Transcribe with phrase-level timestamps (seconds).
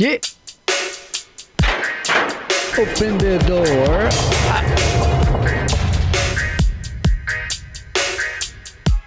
[0.00, 0.16] Yeah.
[2.78, 4.08] Open the door.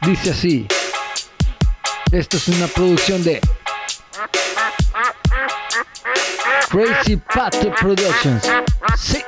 [0.04, 0.68] Dice así.
[2.12, 3.42] Esto es una producción de
[6.70, 8.44] Crazy Pato Productions.
[8.96, 9.24] Sí.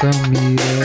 [0.00, 0.75] Samira.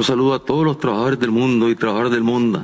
[0.00, 2.62] Nuestro saludo a todos los trabajadores del mundo y trabajadoras del mundo.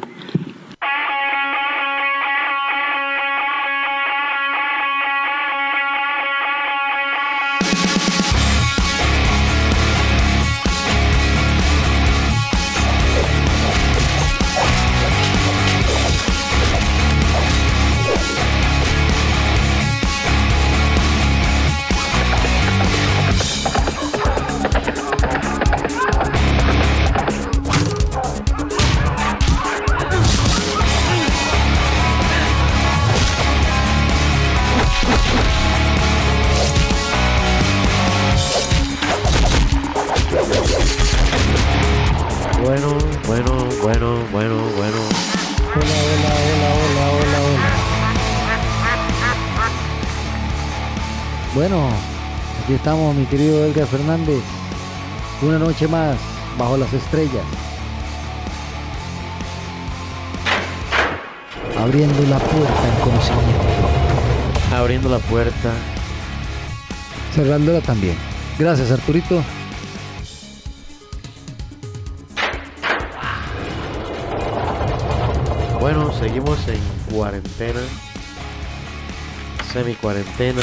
[42.66, 42.98] bueno,
[43.28, 44.98] bueno, bueno, bueno, bueno.
[45.76, 47.70] Hola, hola, hola, hola, hola, hola.
[51.54, 51.88] Bueno,
[52.64, 54.42] aquí estamos, mi querido Edgar Fernández.
[55.42, 56.16] Una noche más
[56.58, 57.44] bajo las estrellas.
[61.78, 63.64] Abriendo la puerta en conocimiento.
[64.74, 65.72] Abriendo la puerta.
[67.32, 68.16] Cerrándola también.
[68.58, 69.40] Gracias, Arturito.
[75.86, 76.80] Bueno, seguimos en
[77.14, 77.78] cuarentena.
[79.72, 80.62] Semi cuarentena.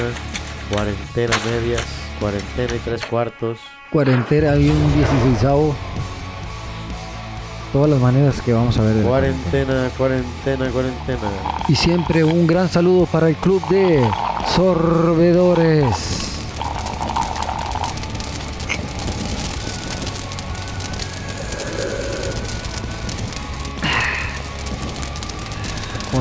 [0.69, 1.81] Cuarentena medias.
[2.19, 3.57] Cuarentena y tres cuartos.
[3.89, 5.47] Cuarentena y un 16
[7.71, 8.95] Todas las maneras que vamos a ver.
[8.95, 11.31] de Cuarentena, cuarentena, cuarentena.
[11.69, 14.05] Y siempre un gran saludo para el club de
[14.53, 16.22] sorbedores.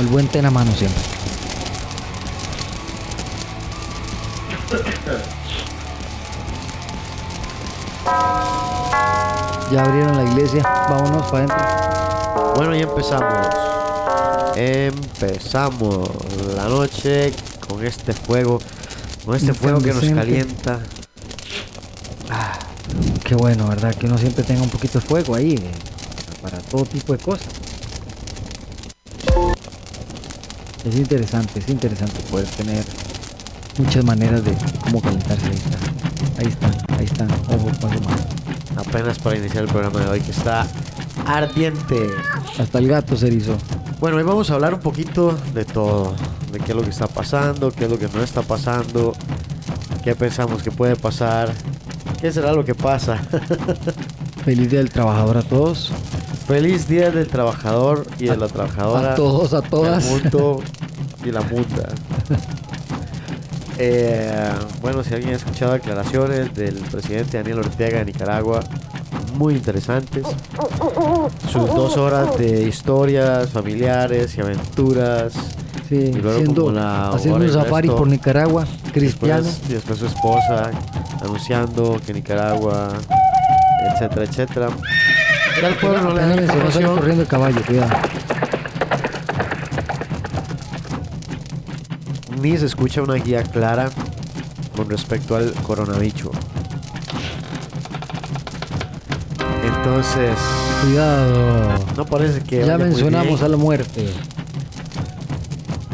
[0.03, 1.01] El buen té en la mano siempre.
[9.71, 10.63] Ya abrieron la iglesia.
[10.63, 12.55] Vámonos para adentro.
[12.57, 13.47] Bueno, ya empezamos.
[14.57, 16.11] Empezamos
[16.55, 17.33] la noche
[17.69, 18.59] con este fuego.
[19.25, 20.81] Con este fuego que nos calienta.
[23.25, 23.95] Qué bueno, ¿verdad?
[23.95, 25.55] Que uno siempre tenga un poquito de fuego ahí.
[25.55, 25.71] eh,
[26.43, 27.52] para todo tipo de cosas.
[30.85, 32.85] Es interesante, es interesante poder tener
[33.79, 34.53] muchas maneras de
[34.83, 35.47] cómo calentarse.
[35.47, 35.93] Ahí está.
[36.39, 37.31] Ahí están, ahí están.
[37.49, 38.21] Ojo, paso más.
[38.77, 40.67] Apenas para iniciar el programa de hoy que está
[41.25, 42.11] ardiente.
[42.59, 43.57] Hasta el gato se erizó.
[44.01, 46.17] Bueno, hoy vamos a hablar un poquito de todo,
[46.51, 49.13] de qué es lo que está pasando, qué es lo que no está pasando,
[50.03, 51.53] qué pensamos que puede pasar,
[52.21, 53.19] qué será lo que pasa.
[54.45, 55.93] Feliz día del trabajador a todos.
[56.53, 59.13] Feliz Día del Trabajador y de la Trabajadora.
[59.13, 60.05] A todos, a todas.
[60.05, 60.61] mundo
[61.25, 61.89] y la munda.
[63.79, 64.51] Eh,
[64.83, 68.61] bueno, si alguien ha escuchado declaraciones del presidente Daniel Ortega de Nicaragua,
[69.39, 70.27] muy interesantes.
[71.51, 75.33] Sus dos horas de historias familiares y aventuras.
[75.89, 79.43] Sí, Y luego siendo- como la haciendo un safari resto, por Nicaragua, cristiano.
[79.45, 80.71] Después, y después su esposa
[81.23, 82.91] anunciando que Nicaragua,
[83.95, 84.69] etcétera, etcétera.
[85.61, 86.97] Ya el pueblo no le da Espérame, se va a salir información.
[86.97, 87.91] corriendo el caballo, cuidado.
[92.41, 93.89] ni se escucha una guía clara
[94.75, 96.31] con respecto al coronavirus.
[99.65, 100.37] Entonces,
[100.83, 101.85] Cuidado.
[101.97, 104.13] no parece que Ya mencionamos a la muerte.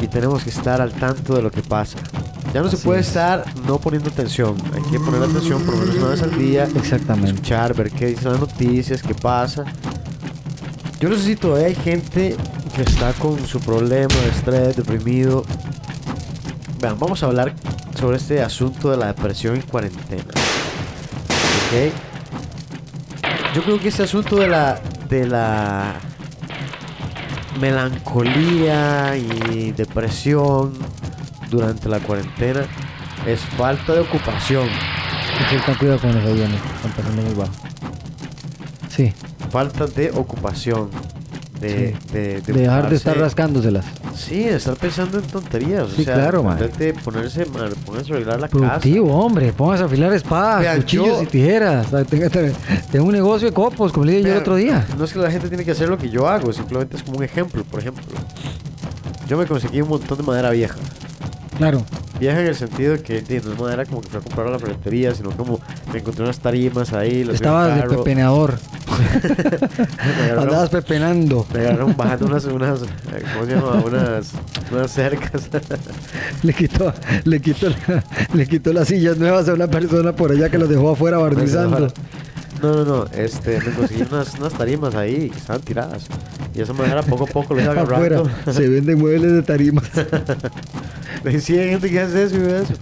[0.01, 1.97] y tenemos que estar al tanto de lo que pasa.
[2.53, 3.07] Ya no se puede es.
[3.07, 4.55] estar no poniendo atención.
[4.73, 6.67] Hay que poner atención por lo menos una vez al día.
[6.75, 7.31] Exactamente.
[7.31, 9.65] Escuchar, ver qué dicen las noticias, qué pasa.
[10.99, 12.35] Yo no sé si todavía hay gente
[12.75, 15.45] que está con su problema de estrés, deprimido.
[16.81, 17.53] Vean, vamos a hablar
[17.97, 20.23] sobre este asunto de la depresión en cuarentena.
[20.23, 21.93] ¿Ok?
[23.55, 25.95] Yo creo que este asunto de la, de la
[27.59, 30.73] melancolía y depresión
[31.49, 32.61] durante la cuarentena
[33.27, 34.67] es falta de ocupación.
[34.67, 36.59] Hay que tener cuidado con los aviones.
[36.75, 37.51] Están pasando muy bajo.
[38.89, 39.13] Sí,
[39.51, 40.89] falta de ocupación.
[41.59, 42.13] De, Sí.
[42.13, 43.83] de, de dejar de estar rascándoselas.
[44.15, 45.87] Sí, de estar pensando en tonterías.
[45.93, 46.57] Sí, o sea, claro, man.
[46.57, 49.51] de ponerse, man, ponerse a arreglar la Productivo, hombre.
[49.51, 51.87] Póngase a afilar espadas, Vean, cuchillos yo- y tijeras.
[51.87, 52.53] O sea, Tenga, tenga-
[52.89, 54.29] tenga un negocio de copos, como le dije casa.
[54.31, 54.87] yo el otro día.
[54.97, 57.17] No es que la gente tiene que hacer lo que yo hago, simplemente es como
[57.17, 57.61] un ejemplo.
[57.65, 58.03] Por ejemplo,
[59.27, 60.75] yo me conseguí un montón de madera vieja.
[61.59, 61.83] Claro.
[62.19, 64.59] Vieja en el sentido de que no madera como que fui a comprar a la
[64.59, 65.59] ferretería, sino como
[65.93, 67.23] me encontré unas tarimas ahí.
[67.23, 67.81] las Estabas de
[68.89, 71.45] me agarraron- Andabas pepenando.
[71.53, 72.87] Me agarraron bajando unas, unas, eh,
[73.33, 73.83] ¿cómo se llama?
[73.85, 74.31] Unas,
[74.71, 75.49] unas cercas.
[76.43, 76.93] Le quitó,
[77.25, 77.67] le quitó,
[78.33, 81.91] le quitó las sillas nuevas a una persona por allá que los dejó afuera barnizando.
[82.61, 86.07] No, no, no, este, me conseguí unas, unas tarimas ahí que estaban tiradas.
[86.53, 88.53] Y esa manera poco a poco lo iba Afuera agarrando.
[88.53, 89.89] se venden muebles de tarimas.
[91.41, 92.73] Sí, hay gente que hace eso y ve eso.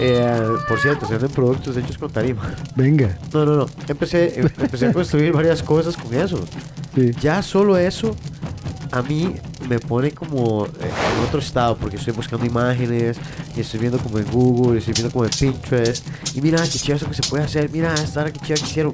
[0.00, 2.42] Eh, por cierto, se venden productos hechos con tarima.
[2.76, 3.16] Venga.
[3.32, 3.66] No, no, no.
[3.88, 6.44] Empecé, em- empecé a construir varias cosas con eso.
[6.94, 7.10] Sí.
[7.22, 8.14] Ya solo eso
[8.92, 9.34] a mí
[9.68, 13.16] me pone como eh, en otro estado porque estoy buscando imágenes
[13.56, 16.78] y estoy viendo como en Google, y estoy viendo como en Pinterest y mira qué
[16.78, 18.92] chido eso que se puede hacer, mira esta qué chido que hicieron,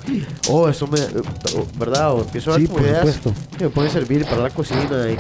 [0.49, 1.23] oh eso me, eh,
[1.57, 2.15] oh, ¿verdad?
[2.15, 3.19] O empiezo a ver Sí, como ideas
[3.59, 5.17] que me pueden servir para la cocina y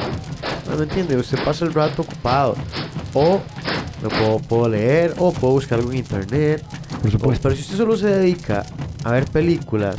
[0.70, 2.54] no me entiende, usted pasa el rato ocupado
[3.14, 3.40] o
[4.02, 6.64] me puedo, puedo leer o puedo buscar algo en internet
[7.02, 7.42] Por supuesto.
[7.42, 8.64] pero si usted solo se dedica
[9.02, 9.96] a ver películas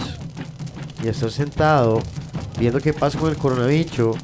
[1.04, 2.02] y a estar sentado
[2.58, 4.18] viendo qué pasa con el coronavirus,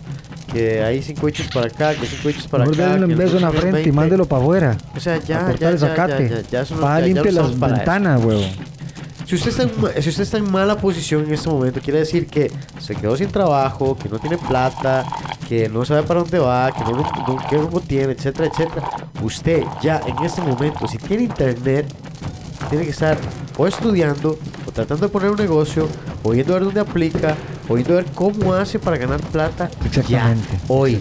[0.56, 2.92] que hay cinco hechos para acá, que cinco hechos para Mejor acá.
[2.94, 3.92] denle un beso en la frente y 20.
[3.92, 4.78] mándelo para afuera.
[4.96, 6.30] O sea, ya, ya, el ya, zacate.
[6.50, 8.42] ya, ya, Va, ya- limpie las ventanas, huevo.
[9.26, 12.28] Si usted, está en, si usted está en mala posición en este momento, quiere decir
[12.28, 15.04] que se quedó sin trabajo, que no tiene plata,
[15.50, 18.88] que no sabe para dónde va, que no, no- qué rumbo tiene, etcétera, etcétera.
[19.24, 21.86] Usted ya en este momento, si tiene internet,
[22.70, 23.18] tiene que estar
[23.58, 25.88] o estudiando, o tratando de poner un negocio,
[26.24, 27.36] o yendo a ver dónde aplica,
[27.68, 29.70] o yendo a ver cómo hace para ganar plata.
[29.86, 30.48] Exactamente.
[30.52, 31.00] Ya, hoy,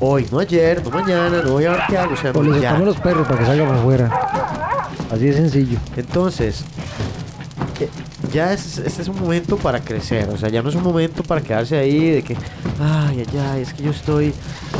[0.00, 2.60] hoy, no ayer, no mañana, no voy a ver qué hago, o sea, O le
[2.60, 2.78] ya.
[2.78, 4.10] los perros para que salga para afuera.
[5.10, 5.78] Así de sencillo.
[5.96, 6.64] Entonces,
[7.80, 7.88] eh,
[8.32, 11.22] ya es, este es un momento para crecer, o sea, ya no es un momento
[11.22, 12.34] para quedarse ahí de que,
[12.80, 14.32] ay, ay, ay, es que yo estoy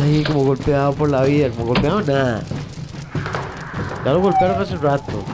[0.02, 2.42] ahí como golpeado por la vida, como golpeado nada.
[4.04, 5.24] Ya lo golpearon hace rato.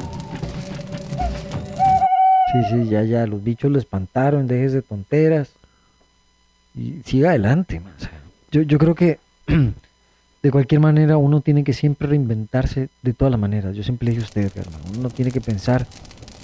[2.53, 5.49] Sí, sí, ya, ya, los bichos lo espantaron, déjese de tonteras.
[6.79, 7.83] Y siga adelante,
[8.53, 9.19] yo, yo creo que
[10.43, 13.75] de cualquier manera uno tiene que siempre reinventarse de todas las maneras.
[13.75, 15.87] Yo siempre le dije a usted, hermano, uno tiene que pensar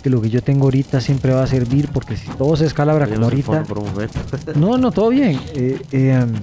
[0.05, 3.07] que lo que yo tengo ahorita siempre va a servir porque si todo se escalabra
[3.09, 3.65] como ahorita...
[4.55, 5.41] No, no, todo bien.
[5.55, 6.35] Eh, eh, um,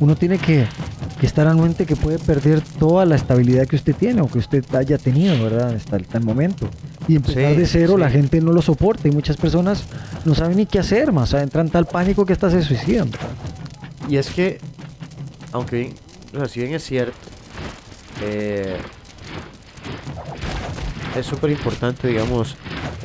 [0.00, 0.66] uno tiene que,
[1.20, 4.64] que estar anuente que puede perder toda la estabilidad que usted tiene o que usted
[4.74, 5.74] haya tenido, ¿verdad?
[5.74, 6.70] Hasta el, hasta el momento.
[7.08, 8.00] Y empezar Sí, de cero, sí.
[8.00, 9.84] la gente no lo soporta y muchas personas
[10.24, 11.28] no saben ni qué hacer más.
[11.28, 13.10] O sea, entran en tal pánico que hasta se suicidan.
[14.08, 14.60] Y es que,
[15.52, 15.94] aunque bien,
[16.34, 17.12] o sea, si bien es cierto,
[18.22, 18.78] eh,
[21.16, 22.56] es súper importante, digamos,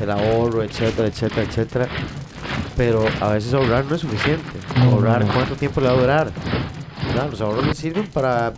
[0.01, 1.87] el ahorro, etcétera, etcétera, etcétera.
[2.77, 4.43] Pero a veces ahorrar no es suficiente.
[4.77, 5.33] No, ahorrar no, no.
[5.33, 6.31] cuánto tiempo le va a durar.
[7.07, 7.29] ¿verdad?
[7.29, 8.53] Los ahorros le sirven para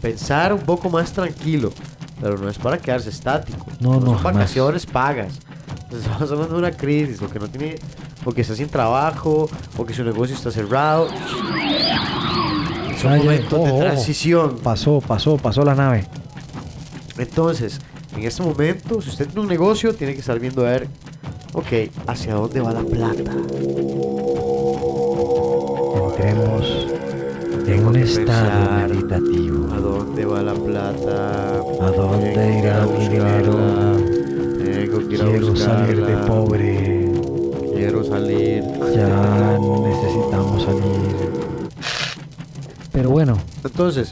[0.00, 1.72] pensar un poco más tranquilo,
[2.20, 3.66] pero no es para quedarse estático.
[3.80, 4.34] No, no, son jamás.
[4.34, 5.38] vacaciones pagas.
[5.90, 7.76] Estamos hablando de una crisis, o que no tiene,
[8.24, 11.08] o que está sin trabajo, o que su negocio está cerrado.
[13.00, 14.58] Son momentos de transición.
[14.62, 16.06] Pasó, pasó, pasó la nave.
[17.16, 17.80] Entonces,
[18.16, 20.88] en este momento, si usted tiene un negocio, tiene que estar viendo a ver,
[21.52, 23.32] ok, hacia dónde va la plata.
[26.10, 26.86] Entremos
[27.66, 29.72] en un estado meditativo.
[29.72, 31.58] ¿A dónde va la plata?
[31.80, 33.56] ¿A dónde Tengo irá mi dinero?
[34.58, 37.12] Tengo que ir a Quiero salir de pobre.
[37.74, 38.64] Quiero salir.
[38.94, 41.28] Ya necesitamos salir.
[42.90, 44.10] Pero bueno, Entonces,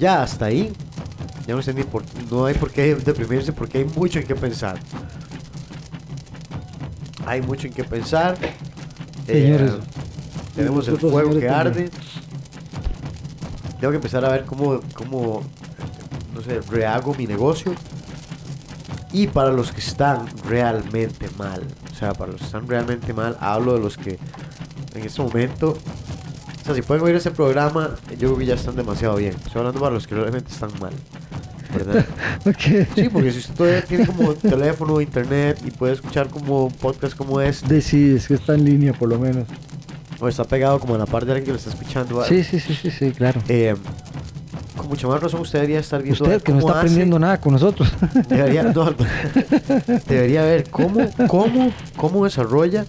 [0.00, 0.72] ya hasta ahí,
[1.46, 4.34] ya no sé ni por, no hay por qué deprimirse porque hay mucho en qué
[4.34, 4.78] pensar.
[7.26, 8.36] Hay mucho en qué pensar.
[9.26, 9.70] Eh,
[10.54, 11.52] tenemos el fuego que también.
[11.52, 11.90] arde.
[13.80, 15.42] Tengo que empezar a ver cómo, cómo,
[16.34, 17.74] no sé, rehago mi negocio.
[19.12, 23.36] Y para los que están realmente mal, o sea, para los que están realmente mal,
[23.40, 24.18] hablo de los que
[24.94, 25.70] en este momento,
[26.62, 29.34] o sea, si pueden oír ese programa, yo creo que ya están demasiado bien.
[29.34, 30.92] Estoy hablando para los que realmente están mal,
[31.74, 32.04] ¿verdad?
[32.94, 37.74] Sí, porque si usted tiene como teléfono, internet y puede escuchar como podcast como este,
[37.74, 39.46] De sí, es que está en línea por lo menos.
[40.20, 42.60] o está pegado como a la par de alguien que lo está escuchando, Sí, sí,
[42.60, 43.40] sí, sí, sí, claro.
[43.48, 43.74] eh,
[44.76, 47.40] con mucha más razón usted debería estar viendo Usted que no está hace- aprendiendo nada
[47.40, 47.90] con nosotros.
[48.28, 48.92] Debería, no,
[50.08, 52.84] debería ver cómo, cómo, cómo desarrolla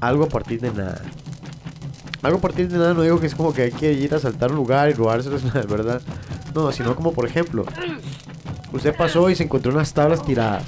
[0.00, 1.02] algo a partir de nada.
[2.22, 4.18] Algo a partir de nada no digo que es como que hay que ir a
[4.18, 6.02] saltar un lugar y robárselos, ¿verdad?
[6.54, 7.64] No, sino como por ejemplo,
[8.72, 10.64] usted pasó y se encontró unas tablas tiradas.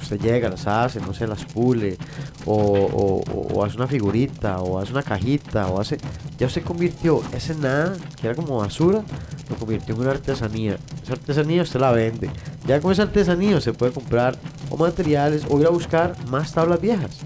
[0.00, 1.98] Usted llega, las hace, no sé, las pule,
[2.46, 5.98] o, hace una figurita, o hace una cajita, o hace...
[6.38, 9.02] Ya usted convirtió ese nada, que era como basura,
[9.50, 10.78] lo convirtió en una artesanía.
[11.02, 12.30] Esa artesanía usted la vende.
[12.66, 14.38] Ya con esa artesanía se puede comprar
[14.70, 17.18] o materiales o ir a buscar más tablas viejas.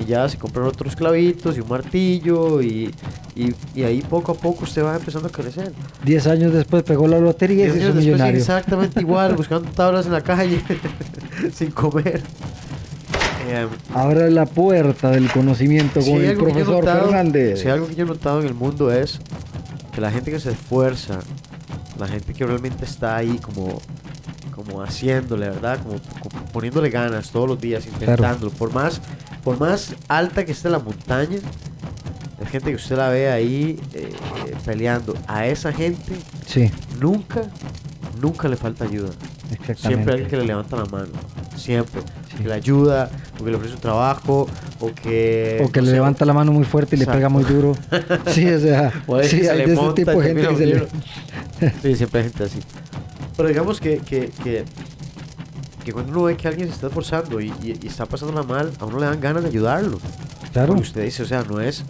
[0.00, 2.92] Y ya se compran otros clavitos y un martillo y,
[3.34, 5.72] y, y ahí poco a poco usted va empezando a crecer.
[6.04, 8.38] Diez años después pegó la lotería y se hizo millonario.
[8.38, 10.60] exactamente igual, buscando tablas en la calle
[11.54, 12.20] sin comer.
[13.48, 17.60] Em, Abre la puerta del conocimiento si con hay el profesor notado- Fernández.
[17.62, 19.18] Si algo que yo he notado en el mundo es
[19.94, 21.20] que la gente que se esfuerza,
[21.98, 23.80] la gente que realmente está ahí como,
[24.54, 25.78] como haciéndole, ¿verdad?
[25.82, 28.50] Como, como poniéndole ganas todos los días, intentándolo.
[28.50, 29.00] Por más,
[29.46, 31.38] por más alta que esté la montaña,
[32.40, 34.12] hay gente que usted la ve ahí eh,
[34.64, 35.14] peleando.
[35.28, 36.68] A esa gente Sí,
[37.00, 37.42] nunca,
[38.20, 39.10] nunca le falta ayuda.
[39.76, 41.12] Siempre hay alguien que le levanta la mano.
[41.54, 42.00] Siempre.
[42.28, 42.42] Sí.
[42.42, 43.08] Que le ayuda,
[43.40, 44.48] o que le ofrece un trabajo,
[44.80, 45.62] o que...
[45.64, 47.76] O que no le levanta la mano muy fuerte y le pega muy duro.
[48.26, 50.88] Sí, o sea, O sí, se hay de ese tipo de gente que se le...
[51.82, 52.58] Sí, siempre hay gente así.
[53.36, 54.64] Pero digamos que, que, que,
[55.86, 58.72] que cuando uno ve que alguien se está esforzando y, y- y está pasándola mal,
[58.80, 59.98] a uno le dan ganas de ayudarlo.
[60.52, 61.84] Claro, Porque usted dice, o sea, no es,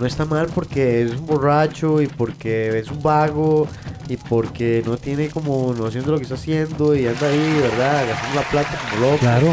[0.00, 3.68] no está mal porque es un borracho y porque es un vago
[4.08, 8.04] y porque no tiene como noción de lo que está haciendo y anda ahí, ¿verdad?
[8.08, 9.18] Gastando la plata como loco.
[9.18, 9.46] Claro.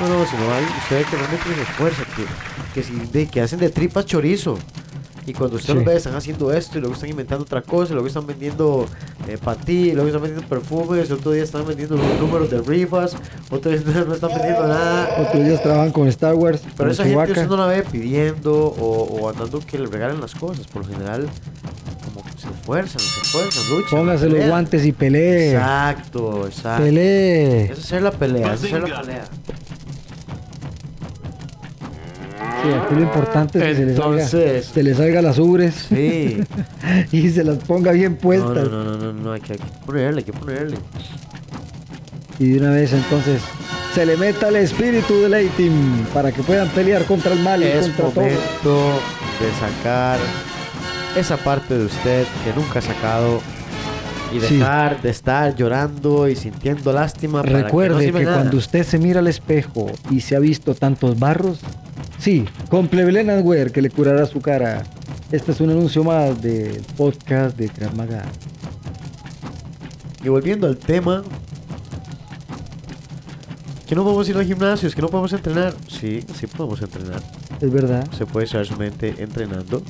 [0.00, 2.24] No, no, sino hay ustedes que realmente se esfuerzan, que,
[2.74, 4.58] que, si de- que hacen de tripas chorizo.
[5.28, 5.76] Y cuando usted Sí.
[5.76, 8.86] los ve, están haciendo esto y luego están inventando otra cosa, y luego están vendiendo
[9.28, 13.14] eh, patí, y luego están vendiendo perfumes, otro día están vendiendo los números de rifas,
[13.50, 15.16] otro día no están vendiendo nada.
[15.28, 19.02] Otros días trabajan con Star Wars, Pero esa gente usted no la ve pidiendo o,
[19.20, 20.66] o andando que le regalen las cosas.
[20.66, 21.28] Por lo general,
[22.06, 23.90] como que se esfuerzan, se esfuerzan, luchan.
[23.90, 25.52] Póngase los guantes y pelee.
[25.52, 26.84] Exacto, exacto.
[26.84, 27.64] Pelee.
[27.64, 29.24] Esa es hacer la pelea, esa es hacer la pelea.
[32.62, 35.74] Sí, aquí lo importante es que se le salga, Entonces- se le salga las ubres
[35.88, 36.40] Sí.
[37.12, 38.68] y se las ponga bien puestas.
[38.68, 40.76] no, no, no, no, no, hay que, hay que ponerle, hay que ponerle.
[42.38, 43.40] Y de una vez entonces
[43.94, 47.66] se le meta el espíritu de Leighton para que puedan pelear contra el mal y
[47.66, 48.22] Es contra todo.
[48.24, 49.00] momento
[49.40, 50.18] de sacar
[51.16, 53.40] esa parte de usted que nunca ha sacado
[54.32, 54.56] y Sí.
[54.58, 57.42] dejar de estar llorando y sintiendo lástima.
[57.42, 61.58] Recuerde que, no cuando usted se mira al espejo y se ha visto tantos barros,
[62.18, 64.82] sí, compre Wear que le curará su cara.
[65.30, 68.24] Este es un anuncio más del podcast de Krav Maga.
[70.24, 71.22] Y volviendo al tema,
[73.86, 75.74] que no podemos ir al gimnasio, es que no podemos entrenar.
[75.88, 77.22] Sí, sí podemos entrenar.
[77.60, 78.06] Es verdad.
[78.16, 79.82] Se puede echar su mente entrenando.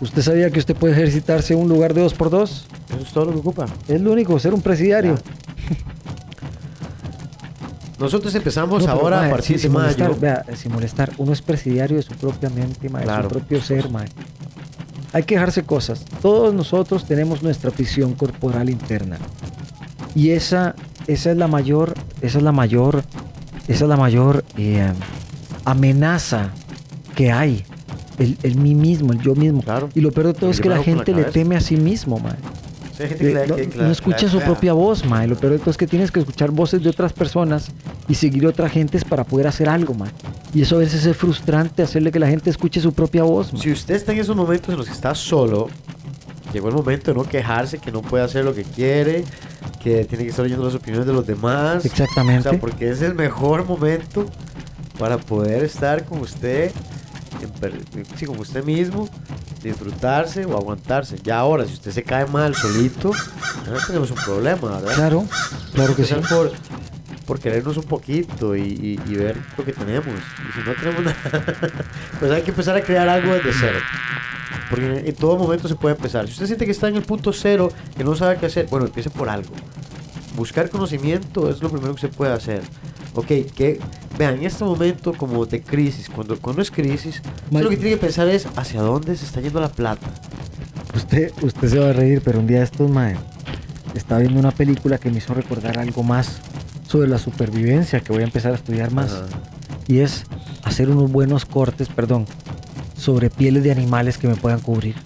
[0.00, 2.66] ¿Usted sabía que usted puede ejercitarse en un lugar de dos por dos?
[2.88, 3.66] Eso es todo lo que ocupa.
[3.88, 5.16] Es lo único, ser un presidiario.
[7.98, 10.20] Nosotros empezamos No, ahora a partir sin- de molestar, mayo.
[10.20, 13.88] vea, sin molestar, uno es presidiario de su propia mente, mae, de su propio ser,
[13.90, 14.08] mae.
[15.12, 16.04] Hay que dejarse cosas.
[16.20, 19.18] Todos nosotros tenemos nuestra prisión corporal interna.
[20.16, 20.74] Y esa,
[21.06, 23.04] esa es la mayor, esa es la mayor,
[23.68, 24.92] esa es la mayor eh,
[25.64, 26.50] amenaza
[27.14, 27.64] que hay.
[28.18, 29.60] El, el mí mismo, el yo mismo.
[29.62, 29.88] Claro.
[29.94, 32.18] Y lo peor de todo El es que la gente le teme a sí mismo,
[32.18, 32.34] mae.
[32.96, 35.26] Sí, gente Eh, no, que- no escucha la su propia voz, mae.
[35.26, 37.68] Lo peor de todo es que tienes que escuchar voces de otras personas
[38.08, 40.10] y seguir otras gentes para poder hacer algo, mae.
[40.54, 43.62] Y eso a veces es frustrante, hacerle que la gente escuche su propia voz, mae.
[43.62, 45.68] Si usted está en esos momentos en los que está solo,
[46.52, 49.24] llegó el momento de no quejarse, que no puede hacer lo que quiere,
[49.82, 51.84] que tiene que estar oyendo las opiniones de los demás.
[51.84, 52.48] Exactamente.
[52.48, 54.26] O sea, porque es el mejor momento
[54.98, 56.70] para poder estar con usted,
[58.16, 59.08] sí, con usted mismo,
[59.62, 61.18] disfrutarse o aguantarse.
[61.22, 63.12] Ya ahora, si usted se cae mal solito,
[63.66, 64.94] ya tenemos un problema, ¿verdad?
[64.94, 65.24] Claro,
[65.74, 66.14] claro que sí.
[66.28, 66.52] Por,
[67.26, 70.06] por querernos un poquito y, y- y ver lo que tenemos.
[70.08, 71.44] Y si no tenemos nada,
[72.20, 73.78] pues hay que empezar a crear algo desde cero.
[74.70, 76.26] Porque en todo momento se puede empezar.
[76.26, 78.86] Si usted siente que está en el punto cero, que no sabe qué hacer, bueno,
[78.86, 79.50] empiece por algo.
[80.36, 82.62] Buscar conocimiento es lo primero que se puede hacer.
[83.14, 83.78] Ok, que
[84.18, 87.92] vean, en este momento como de crisis, cuando, cuando es crisis, usted lo que tiene
[87.92, 90.06] que pensar es hacia dónde se está yendo la plata.
[90.94, 93.16] Usted, usted se va a reír, pero un día de estos, mae,
[93.94, 96.40] estaba viendo una película que me hizo recordar algo más
[96.86, 99.22] sobre la supervivencia, que voy a empezar a estudiar más.
[99.86, 100.24] Y es
[100.62, 102.26] hacer unos buenos cortes, perdón,
[102.96, 104.96] sobre pieles de animales que me puedan cubrir.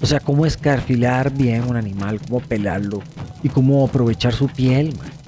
[0.00, 3.02] O sea, cómo escarfilar bien un animal, cómo pelarlo
[3.42, 5.21] y cómo aprovechar su piel, man.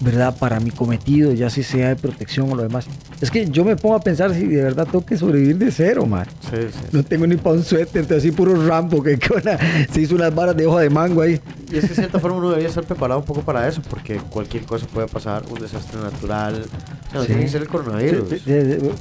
[0.00, 0.34] ¿Verdad?
[0.38, 2.86] Para mi cometido, ya si sea de protección o lo demás.
[3.20, 6.06] Es que yo me pongo a pensar si de verdad tengo que sobrevivir de cero,
[6.06, 6.26] man.
[6.50, 6.78] Sí, sí.
[6.92, 9.58] No tengo ni para un suéter, entonces así puro rampo que que una-
[9.92, 11.40] se hizo unas varas de hoja de mango ahí.
[11.70, 14.16] Y es que de cierta forma uno debería estar preparado un poco para eso, porque
[14.16, 16.54] cualquier cosa puede pasar, un desastre natural.
[16.54, 17.26] O sea, no Sí.
[17.26, 18.32] tiene que ser el coronavirus.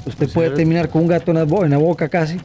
[0.06, 2.38] Usted puede terminar con un gato en la, bo- en la boca casi.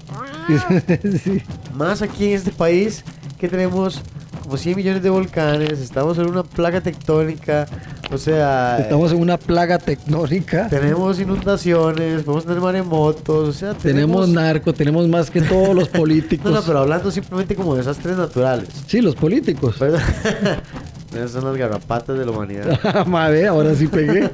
[1.76, 3.04] Más aquí en este país
[3.38, 4.00] que tenemos
[4.44, 7.66] como 100 millones de volcanes, estamos en una plaga tectónica,
[8.12, 10.68] o sea, Estamos en una plaga tectónica.
[10.68, 16.44] tenemos inundaciones, podemos tener maremotos, o sea, Tenemos narco, tenemos más que todos los políticos.
[16.54, 18.68] No, no, pero hablando simplemente como desastres naturales.
[18.86, 19.76] Sí, los políticos.
[21.14, 23.06] Esas son las garrapatas de la humanidad.
[23.06, 24.30] Madre, ahora sí pegué.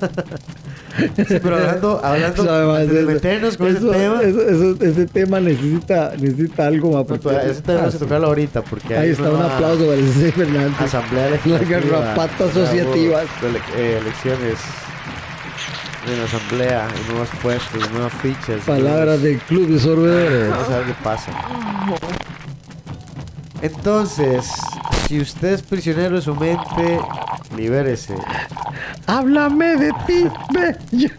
[1.17, 6.13] Sí, pero hablando, hablando de meternos con eso- ese tema, eso- eso- ese tema necesita,
[6.19, 6.99] necesita algo más.
[7.03, 9.85] no, porque- todavía- ese tema vamos a Ah, tocarlo ahorita, porque Ahí está un aplauso
[9.87, 10.81] para el César Fernández.
[10.81, 11.71] Asamblea legislativa.
[11.81, 13.25] Las garrapatas asociativas.
[13.77, 14.57] eh, elecciones
[16.11, 18.61] en la asamblea, y nuevos puestos, nuevas fichas.
[18.67, 20.51] Palabras nuevos- del club de sorbedores.
[20.51, 21.31] Vamos a ver qué pasa.
[23.63, 24.47] Entonces,
[25.07, 26.99] si usted es prisionero de su mente,
[27.57, 28.15] libérese.
[29.07, 31.11] Háblame de ti, bello.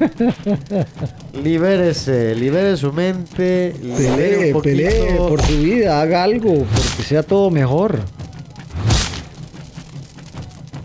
[1.44, 7.52] Libérese, libere su mente, Pelee, un pelee por su vida, haga algo, porque sea todo
[7.52, 8.00] mejor.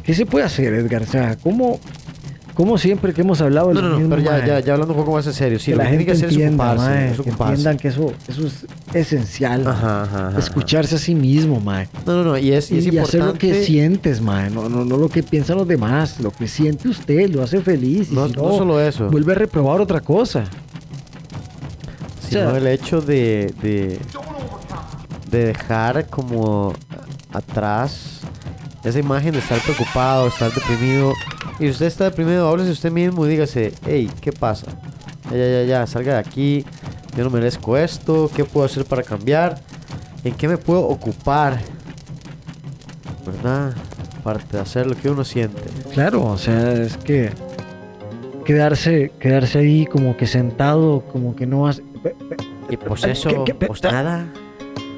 [0.02, 1.02] ¿Qué se puede hacer, Edgar?
[1.02, 1.80] O sea, ¿cómo?
[2.54, 5.12] Como siempre que hemos hablado No, no, no, pero ya, ya, ya hablando un poco
[5.12, 5.58] más en serio.
[5.58, 7.10] Sí, que lo la que tiene gente que hacer es ocuparse.
[7.10, 8.66] es que entiendan que eso, eso es
[8.98, 9.66] esencial.
[9.66, 11.88] Ajá, ajá, ajá, Escucharse a sí mismo, mae.
[12.06, 13.64] No, no, no, y es, y es Y, hacer lo que importante.
[13.66, 14.50] sientes, mae.
[14.50, 16.20] No, no, no lo que piensan los demás.
[16.20, 18.10] Lo que siente usted lo hace feliz.
[18.10, 19.08] Y No, si no solo eso.
[19.10, 20.44] Vuelve a reprobar otra cosa.
[22.28, 23.98] sino o sea- el hecho de, de,
[25.30, 26.72] de dejar como
[27.32, 28.20] atrás
[28.84, 31.12] esa imagen de estar preocupado, estar deprimido.
[31.58, 34.66] Y usted está deprimido, háblese usted mismo y dígase, hey, ¿qué pasa?
[35.30, 36.64] Ya, ya, ya, salga de aquí,
[37.16, 39.58] yo no merezco esto, ¿qué puedo hacer para cambiar?
[40.24, 41.58] ¿En qué me puedo ocupar?
[43.24, 43.72] ¿Verdad?
[44.20, 45.62] Aparte de hacer lo que uno siente.
[45.92, 47.30] Claro, o sea, es que
[48.44, 51.82] quedarse, quedarse ahí como que sentado, como que no hace.
[52.68, 54.26] Y pues ¿Qué- eso, qué- pues nada.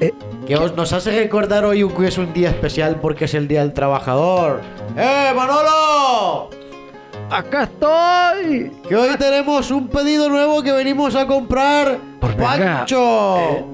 [0.01, 0.13] Eh,
[0.47, 3.61] Que os- nos hace recordar hoy que es un día especial porque es el Día
[3.61, 4.61] del Trabajador.
[4.97, 6.49] ¡Eh, Manolo!
[7.29, 8.71] ¡Acá estoy!
[8.87, 11.99] Que hoy tenemos un pedido nuevo que venimos a comprar.
[12.19, 13.37] Por ¡Pancho!
[13.37, 13.65] eh,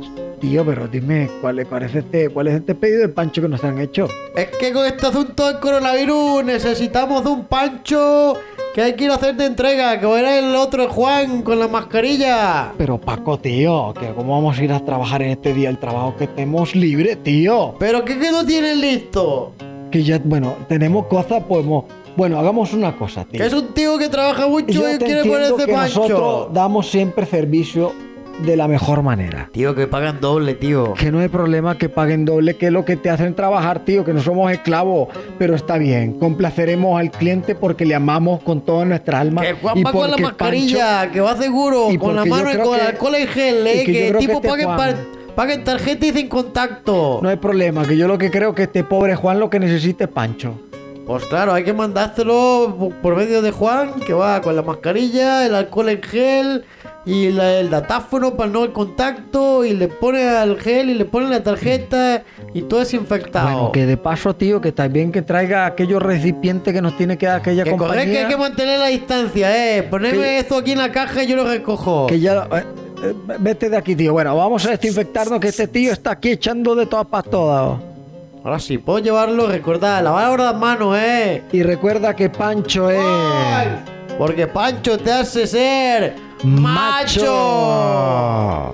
[0.41, 3.47] tío, pero dime, ¿cuál es, cuál, es este, ¿cuál es este pedido de pancho que
[3.47, 4.09] nos han hecho?
[4.35, 8.33] Es que con este asunto del coronavirus necesitamos de un Pancho
[8.73, 9.97] que hay que ir a hacer de entrega.
[10.01, 12.73] Que era el otro el Juan con la mascarilla.
[12.77, 16.15] Pero Paco, tío, que cómo vamos a ir a trabajar en este día del trabajo
[16.17, 17.75] que estemos libres, tío.
[17.79, 19.53] ¿Pero qué que no tienen listo?
[19.91, 21.85] Que ya, bueno, tenemos cosas, podemos...
[22.15, 23.39] Bueno, hagamos una cosa, tío.
[23.41, 26.01] Que es un tío que trabaja mucho Yo y te quiere ponerse que Pancho.
[26.01, 27.91] nosotros damos siempre servicio
[28.45, 29.49] de la mejor manera.
[29.51, 30.93] Tío, que pagan doble, tío.
[30.93, 34.03] Que no hay problema que paguen doble, que es lo que te hacen trabajar, tío,
[34.03, 35.09] que no somos esclavos.
[35.37, 39.41] Pero está bien, complaceremos al cliente porque le amamos con toda nuestra alma.
[39.41, 42.57] Que Juan y va con la mascarilla, que va seguro, y con la mano y
[42.57, 44.95] con que- alcohol en gel, eh, que que, creo que tipo este par-
[45.35, 47.19] paguen tarjeta y sin contacto.
[47.21, 50.05] No hay problema, que yo lo que creo que este pobre Juan lo que necesita
[50.05, 50.55] es Pancho.
[51.05, 55.53] Pues claro, hay que mandárselo por- medio de Juan, que va con la mascarilla, el
[55.53, 56.65] alcohol en gel
[57.05, 61.05] y la- el datáfono para no el contacto, y le pone al gel y le
[61.05, 62.23] pone la tarjeta
[62.55, 63.49] y todo desinfectado.
[63.51, 67.27] Bueno, que de paso, tío, que también que traiga aquellos recipientes que nos tiene que
[67.27, 68.11] dar aquella que corre compañía.
[68.13, 69.83] que hay que mantener la distancia, eh.
[69.83, 72.07] Poneme Que- esto aquí en la caja y yo lo recojo.
[72.07, 72.47] Que ya.
[72.51, 72.63] eh,
[73.03, 74.11] eh, vete de aquí, tío.
[74.13, 77.79] Bueno, vamos a desinfectarnos que este tío está aquí echando de todas para todas.
[78.45, 81.43] Ahora sí, puedo llevarlo, recuerda, lavar ahora las manos, eh.
[81.51, 83.03] Y recuerda que Pancho es.
[83.03, 83.69] ¡Ay!
[84.19, 86.61] Porque Pancho te hace ser macho.
[86.61, 88.71] ¡Macho!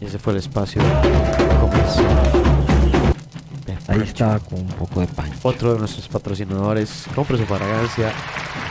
[0.00, 0.80] Y ese fue el espacio
[3.66, 5.36] de Ahí estaba con un poco de Pancho.
[5.42, 7.04] Otro de nuestros patrocinadores.
[7.14, 8.10] Compre su fragancia.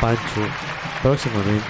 [0.02, 0.79] Pancho.
[1.02, 1.64] Próximamente.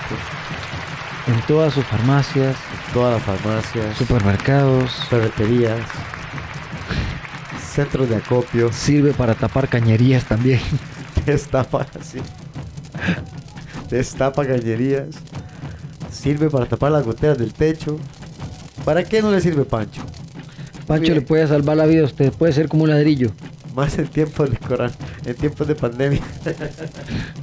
[1.28, 2.56] En todas sus farmacias,
[2.88, 3.98] en Todas las farmacias.
[3.98, 5.80] supermercados, Ferreterías.
[7.74, 8.74] Centros de acopio.
[8.74, 10.60] sirve para tapar cañerías también.
[11.26, 12.20] Destapa así.
[13.90, 15.08] Destapa cañerías.
[16.12, 17.98] Sirve para tapar las goteras del techo.
[18.84, 20.02] ¿Para qué no le sirve Pancho?
[20.88, 21.14] Pancho Bien.
[21.16, 23.32] le puede salvar la vida a usted, puede ser como un ladrillo.
[23.76, 24.92] Más en tiempos de coran,
[25.26, 26.22] en tiempos de pandemia.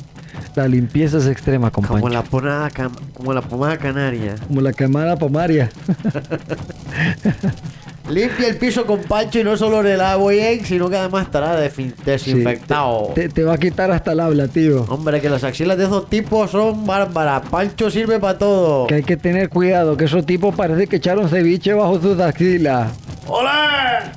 [0.56, 2.70] La limpieza es extrema con Como la pomada,
[3.12, 4.36] como la pomada canaria.
[4.48, 5.68] Como la cámara pomaria.
[8.08, 11.56] Limpia el piso con Pancho y no solo le lavo bien, sino que además estará
[11.56, 13.10] desinfectado.
[13.14, 14.86] Te, te va a quitar hasta el habla, tío.
[14.88, 17.42] Hombre, que las axilas de esos tipos son bárbaras.
[17.50, 18.86] Pancho sirve para todo.
[18.86, 22.92] Que hay que tener cuidado, que esos tipos parece que echaron ceviche bajo sus axilas.
[23.26, 24.10] ¡Hola!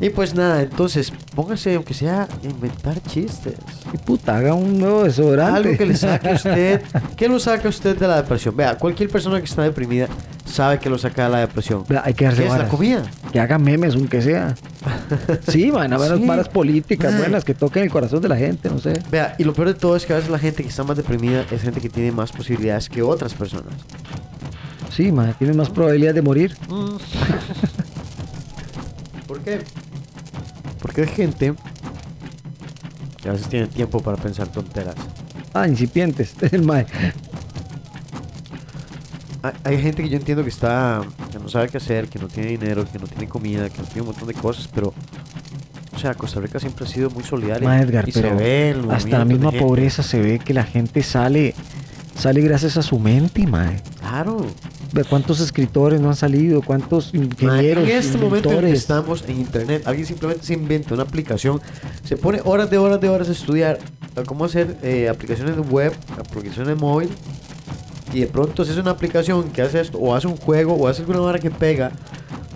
[0.00, 3.54] Y pues nada, entonces póngase, aunque sea, inventar chistes.
[3.94, 5.56] Y puta, haga un nuevo desodorante.
[5.68, 6.82] Algo que le saque a usted.
[7.16, 8.56] ¿Qué lo saca a usted de la depresión?
[8.56, 10.08] Vea, cualquier persona que está deprimida
[10.44, 11.84] sabe que lo saca de la depresión.
[11.88, 13.02] Vea, hay que darse ¿Qué es la comida?
[13.32, 14.56] Que haga memes, aunque sea.
[15.48, 16.26] Sí, man, a ver Sí.
[16.26, 19.00] varas políticas buenas que toquen el corazón de la gente, no sé.
[19.12, 20.96] Vea, y lo peor de todo es que a veces la gente que está más
[20.96, 23.74] deprimida es gente que tiene más posibilidades que otras personas.
[24.90, 26.56] Sí, man, tiene más probabilidad de morir.
[29.28, 29.60] ¿Por qué?
[30.80, 31.54] Porque hay gente
[33.24, 34.94] que a veces tiene tiempo para pensar tonteras.
[35.54, 36.34] Ah, incipientes.
[36.52, 36.86] El mae.
[39.42, 41.00] Hay, hay gente que yo entiendo que está,
[41.32, 43.84] que no sabe qué hacer, que no tiene dinero, que no tiene comida, que no
[43.84, 44.92] tiene un montón de cosas, pero,
[45.94, 47.66] o sea, Costa Rica siempre ha sido muy solidaria.
[47.66, 51.02] Ma, Edgar, y se pero ve hasta la misma pobreza se ve que la gente
[51.02, 51.54] sale,
[52.18, 53.80] sale gracias a su mente, mae.
[54.00, 54.44] Claro.
[55.02, 59.82] Cuántos escritores no han salido, cuántos ingenieros, en este momento en que estamos en internet,
[59.86, 61.60] alguien simplemente se inventa una aplicación,
[62.04, 63.78] se pone horas de horas de horas a estudiar
[64.14, 67.08] a cómo hacer eh, aplicaciones web, aplicaciones móvil,
[68.12, 71.02] y de pronto haces una aplicación que hace esto, o hace un juego, o hace
[71.02, 71.90] alguna vara que pega,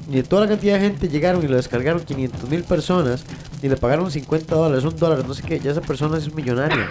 [0.08, 3.24] y de toda la cantidad de gente llegaron y lo descargaron 500 mil personas,
[3.62, 6.88] y le pagaron 50 dólares, un dólar, no sé qué, ya esa persona es millonaria.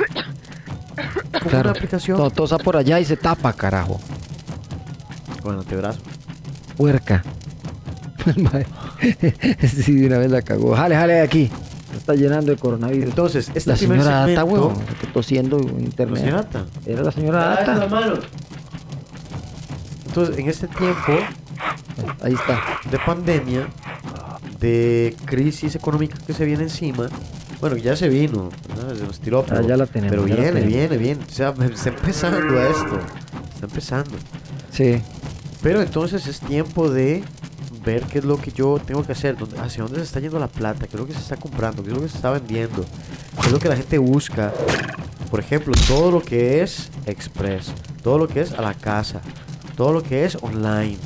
[1.32, 1.70] Claro.
[1.70, 4.02] una aplicación todo está por allá y se tapa, carajo.
[5.48, 6.00] Con el antebrazo.
[6.78, 7.24] Puerca.
[9.68, 10.76] Sí, de una vez la cagó.
[10.76, 11.50] Jale, jale de aquí.
[11.92, 13.06] Se está llenando de coronavirus.
[13.10, 16.20] Entonces, este la señora Ata, segmento- que tosiendo en ¿La internet.
[16.24, 16.66] señora Ata?
[16.86, 17.90] Era la señora Ata.
[20.08, 21.14] Entonces, en este tiempo
[22.22, 22.60] Ahí está.
[22.92, 23.68] de pandemia,
[24.60, 27.08] de crisis económica que se viene encima,
[27.62, 28.96] bueno, ya se vino, ¿verdad?
[28.96, 30.74] se nos tiró, Ah, ya la tenemos, pero ya la viene, tenemos.
[30.74, 33.00] viene, viene, o sea, está empezando esto,
[33.54, 34.12] está empezando.
[34.72, 35.02] Sí.
[35.62, 37.24] Pero entonces es tiempo de
[37.84, 40.40] ver qué es lo que yo tengo que hacer, dónde- hacia dónde se está yendo
[40.40, 42.32] la plata, qué es lo que se está comprando, qué es lo que se está
[42.32, 42.84] vendiendo,
[43.42, 44.54] qué es lo que la gente busca.
[45.32, 47.72] Por ejemplo, todo lo que es express,
[48.04, 49.22] todo lo que es a la casa,
[49.76, 50.98] todo lo que es online.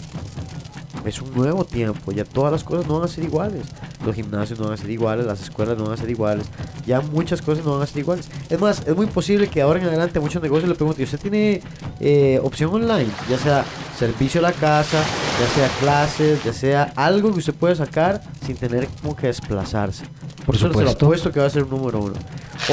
[1.05, 3.63] Es un nuevo tiempo, ya todas las cosas no van a ser iguales.
[4.05, 6.45] Los gimnasios no van a ser iguales, las escuelas no van a ser iguales,
[6.85, 8.27] ya muchas cosas no van a ser iguales.
[8.49, 11.19] Es más, es muy posible que ahora en adelante a muchos negocios le pregunten, ¿usted
[11.19, 11.61] tiene
[11.99, 13.09] eh, opción online?
[13.29, 13.65] Ya sea
[14.01, 14.97] servicio a la casa,
[15.39, 20.05] ya sea clases, ya sea algo que usted puede sacar sin tener como que desplazarse.
[20.43, 22.15] Por Eso se lo apuesto que va a ser número uno.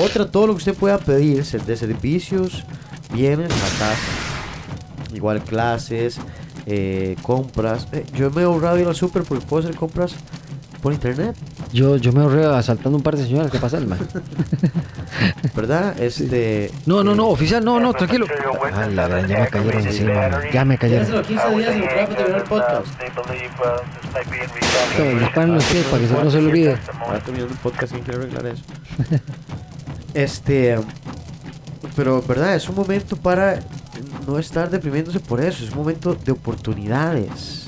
[0.02, 2.64] Otra, todo lo que usted pueda pedir ser de servicios,
[3.12, 5.12] bienes a la casa.
[5.12, 6.16] Igual clases,
[6.64, 7.88] eh, compras.
[7.92, 10.14] Eh, yo me he ahorrado ir al súper porque puedo hacer compras
[10.80, 11.36] por internet,
[11.72, 13.50] Yo, yo me ahorré asaltando un par de señoras.
[13.50, 13.98] ¿Qué pasa, el man?
[15.54, 16.00] ¿verdad?
[16.00, 16.70] Este.
[16.86, 18.26] No, no, no, oficial, no, no, tranquilo.
[18.72, 20.14] Ah, la gran, ya me cayeron encima.
[20.14, 20.42] man.
[20.52, 21.22] Ya me cayeron.
[21.22, 22.86] 15 días y lo trae para terminar el podcast.
[25.90, 26.78] Para que no se le olvide.
[27.00, 28.62] Ahora terminando el podcast, ¿quién quiere arreglar eso?
[30.14, 30.78] este.
[31.96, 32.54] Pero, ¿verdad?
[32.54, 33.60] Es un momento para
[34.26, 35.64] no estar deprimiéndose por eso.
[35.64, 37.66] Es un momento de oportunidades.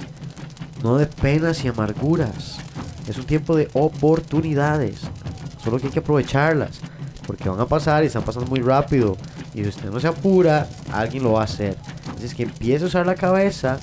[0.82, 2.58] No de penas y amarguras.
[3.08, 5.00] Es un tiempo de oportunidades.
[5.62, 6.80] Solo que hay que aprovecharlas.
[7.26, 9.16] Porque van a pasar y están pasando muy rápido.
[9.54, 11.76] Y si usted no se apura, alguien lo va a hacer.
[12.16, 13.78] Así es que empiece a usar la cabeza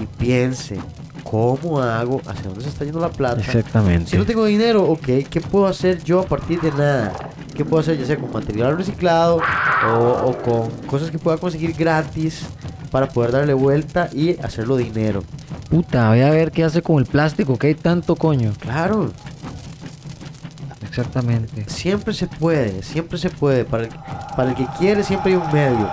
[0.00, 0.78] y piense.
[1.22, 2.20] ¿Cómo hago?
[2.26, 3.40] ¿Hacia dónde se está yendo la plata?
[3.40, 4.12] Exactamente.
[4.12, 7.12] Si no tengo dinero, ok, ¿qué puedo hacer yo a partir de nada?
[7.54, 9.40] ¿Qué puedo hacer ya sea con material reciclado
[9.88, 12.46] o, o con cosas que pueda conseguir gratis
[12.96, 15.22] para poder darle vuelta y hacerlo dinero?
[15.68, 18.54] Puta, voy a ver qué hace con el plástico, que hay tanto coño.
[18.58, 19.12] Claro,
[20.88, 21.66] Exactamente.
[21.68, 23.66] siempre se puede, siempre se puede.
[23.66, 23.90] Para el,
[24.34, 25.90] para el que quiere siempre hay un medio,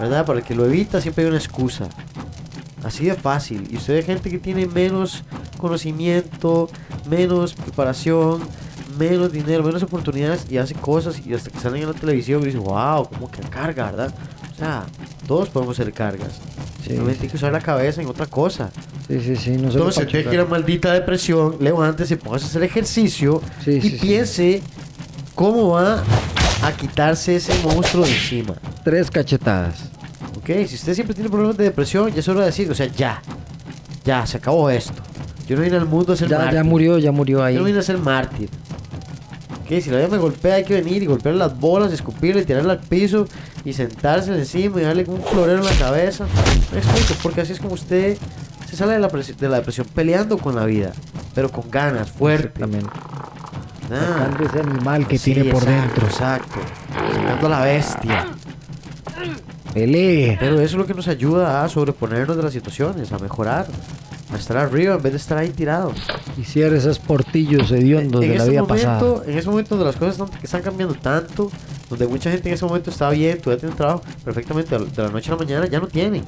[0.00, 0.24] ¿verdad?
[0.24, 1.90] Para el que lo evita siempre hay una excusa.
[2.82, 3.68] Así de fácil.
[3.70, 5.22] Y usted ve gente que tiene menos
[5.58, 6.70] conocimiento,
[7.06, 8.40] menos preparación,
[8.98, 12.46] menos dinero, menos oportunidades y hace cosas y hasta que salen en la televisión y
[12.46, 14.14] dice, wow, como que carga, ¿verdad?
[14.54, 14.84] O sea,
[15.30, 16.40] todos podemos hacer cargas.
[16.84, 18.68] Sí, sí, hay que usar la cabeza en otra cosa.
[19.06, 19.50] Sí, sí, sí.
[19.52, 23.98] No Entonces, deje la maldita depresión, levántese, póngase a hacer ejercicio Sí, y sí.
[24.02, 24.60] piense
[25.36, 26.02] cómo va
[26.64, 28.54] a quitarse ese monstruo de encima.
[28.82, 29.84] Tres cachetadas.
[30.36, 30.46] ¿Ok?
[30.66, 33.22] Si usted siempre tiene problemas de depresión, ya es hora de decir, o sea, ya,
[34.04, 35.00] ya, se acabó esto.
[35.46, 36.54] Yo no vine al mundo a ser Ya, mártir.
[36.56, 37.54] ya murió, ya murió ahí.
[37.54, 38.48] Yo no vine a ser mártir.
[39.76, 39.80] ¿Ok?
[39.82, 42.80] Si la vida me golpea, hay que venir y golpearle las bolas, escupirle, tirarle al
[42.80, 43.26] piso
[43.64, 46.26] y sentarse encima y darle un florero en la cabeza.
[46.72, 48.16] Me explico, porque así es como usted
[48.68, 50.92] se sale de la, presi- de la depresión peleando con la vida,
[51.34, 52.48] pero con ganas, fuerte.
[52.62, 52.90] Exactamente.
[53.92, 54.28] Ah.
[54.40, 56.06] Ese animal que Sí, tiene por exacto, dentro.
[56.06, 56.60] Exacto.
[57.14, 58.26] Sacando a la bestia.
[59.74, 60.36] Pelee.
[60.40, 63.66] Pero eso es lo que nos ayuda a sobreponernos de las situaciones, a mejorar,
[64.38, 65.92] estar arriba en vez de estar ahí tirado.
[66.38, 69.22] Y cierre esos portillos hediondos en de la vida momento, pasada.
[69.26, 71.50] en ese momento donde las cosas están, cambiando tanto,
[71.88, 74.90] donde mucha gente en ese momento está bien, todavía tiene un trabajo, perfectamente de la-
[74.90, 76.24] de la noche a la mañana ya no tienen.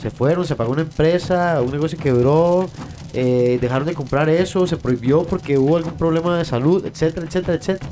[0.00, 2.70] Se fueron, se pagó una empresa, un negocio quebró,
[3.14, 7.54] eh, dejaron de comprar eso, se prohibió porque hubo algún problema de salud, etcétera, etcétera,
[7.58, 7.90] etcétera.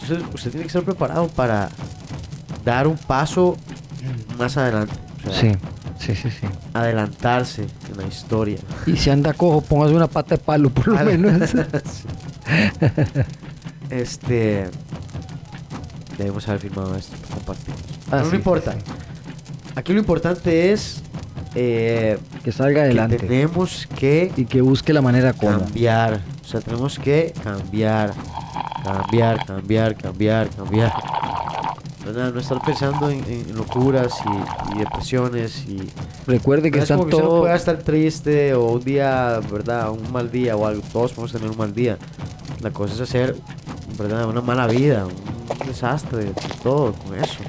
[0.00, 1.70] Entonces usted tiene que estar preparado para
[2.64, 3.56] dar un paso
[4.38, 4.94] más adelante.
[5.26, 5.48] o sea, Sí,
[5.98, 6.46] sí, sí, sí.
[6.74, 8.58] Adelantarse en la historia.
[8.86, 11.50] Y si anda cojo, póngase una pata de palo por lo menos.
[13.90, 14.68] Este.
[16.18, 17.80] Debemos haber firmado esto, compartimos.
[18.10, 18.72] Ah, sí, no importa.
[18.72, 18.78] sí,
[19.76, 21.00] Aquí lo importante es
[21.54, 23.16] eh, que salga que adelante.
[23.18, 25.60] tenemos que Y que busque la manera cómoda.
[25.60, 26.20] cambiar.
[26.42, 28.12] O sea, tenemos que cambiar.
[28.84, 30.92] Cambiar, cambiar, cambiar, cambiar.
[32.08, 32.32] ¿Verdad?
[32.32, 34.14] No estar pensando en, en locuras
[34.72, 35.78] y, y depresiones y
[36.26, 37.40] Recuerde que están usted no todos.
[37.40, 39.90] pueda estar triste o un día, ¿verdad?
[39.90, 40.80] Un mal día o algo.
[40.90, 41.98] Todos podemos tener un mal día.
[42.62, 43.36] La cosa es hacer,
[43.98, 44.26] ¿verdad?
[44.26, 47.40] Una mala vida, un desastre de todo con eso.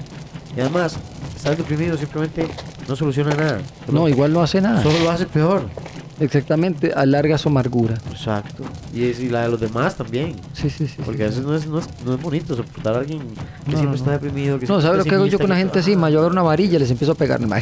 [0.57, 0.97] Y además,
[1.37, 2.45] estar deprimido simplemente
[2.85, 3.61] no soluciona nada.
[3.85, 4.83] Solo- No, igual no hace nada.
[4.83, 5.63] Solo lo hace peor.
[6.19, 7.95] Exactamente, alarga su amargura.
[8.11, 8.63] Exacto.
[8.93, 10.35] Y, es, y la de los demás también.
[10.53, 10.95] Sí, sí, sí.
[11.05, 13.19] Porque sí, a veces no es, no es, no es bonito soportar a alguien
[13.65, 14.59] que No, siempre está deprimido.
[14.59, 15.95] Que No, ¿sabes lo que hago yo con la gente así?
[15.95, 17.39] Ma, Yo agarro una varilla y les empiezo a pegar.
[17.45, 17.59] ma.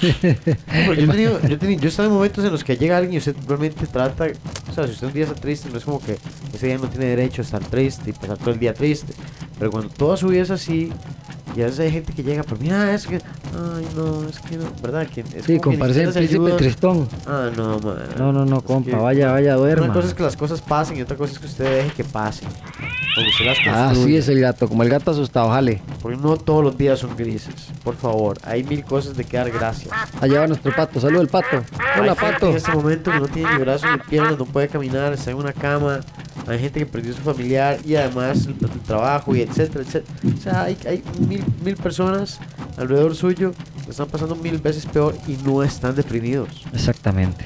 [0.00, 2.96] Yo, he tenido- yo, he tenido- yo he estado en momentos en los que llega
[2.96, 4.26] alguien y usted realmente trata.
[4.70, 6.18] O sea, si usted un día está triste, no es como que
[6.52, 9.12] ese día no tiene derecho a estar triste y pasar todo el día triste.
[9.58, 10.90] Pero cuando toda su vida es así,
[11.56, 13.16] y a veces hay gente que llega, pero mira, es que.
[13.16, 14.64] Ay, no, es que no.
[14.82, 15.06] ¿Verdad?
[15.06, 17.08] Que es Sí, comparece el príncipe tristón.
[17.26, 17.96] Ah, no, man.
[18.16, 19.86] No, no, no, compa, que vaya, vaya, duerma.
[19.86, 22.04] Una cosa es que las cosas pasen y otra cosa es que usted deje que
[22.04, 22.48] pasen.
[23.14, 25.82] Porque usted las Ah, sí es el gato, como el gato asustado, jale.
[26.00, 27.54] Porque no todos los días son grises.
[27.82, 29.92] Por favor, hay mil cosas de que dar gracias.
[30.20, 31.64] Allá va nuestro pato, salud el pato.
[31.98, 32.50] Hola hay gente pato.
[32.50, 35.38] en este momento que no tiene ni brazos ni piernas, no puede caminar, está en
[35.38, 36.00] una cama.
[36.50, 40.14] Hay gente que perdió su familiar y además el, el trabajo y etcétera, etcétera.
[40.38, 42.38] O sea, hay, hay mil, mil personas
[42.76, 43.52] alrededor suyo
[43.84, 46.48] que están pasando mil veces peor y no están deprimidos.
[46.74, 47.44] Exactamente.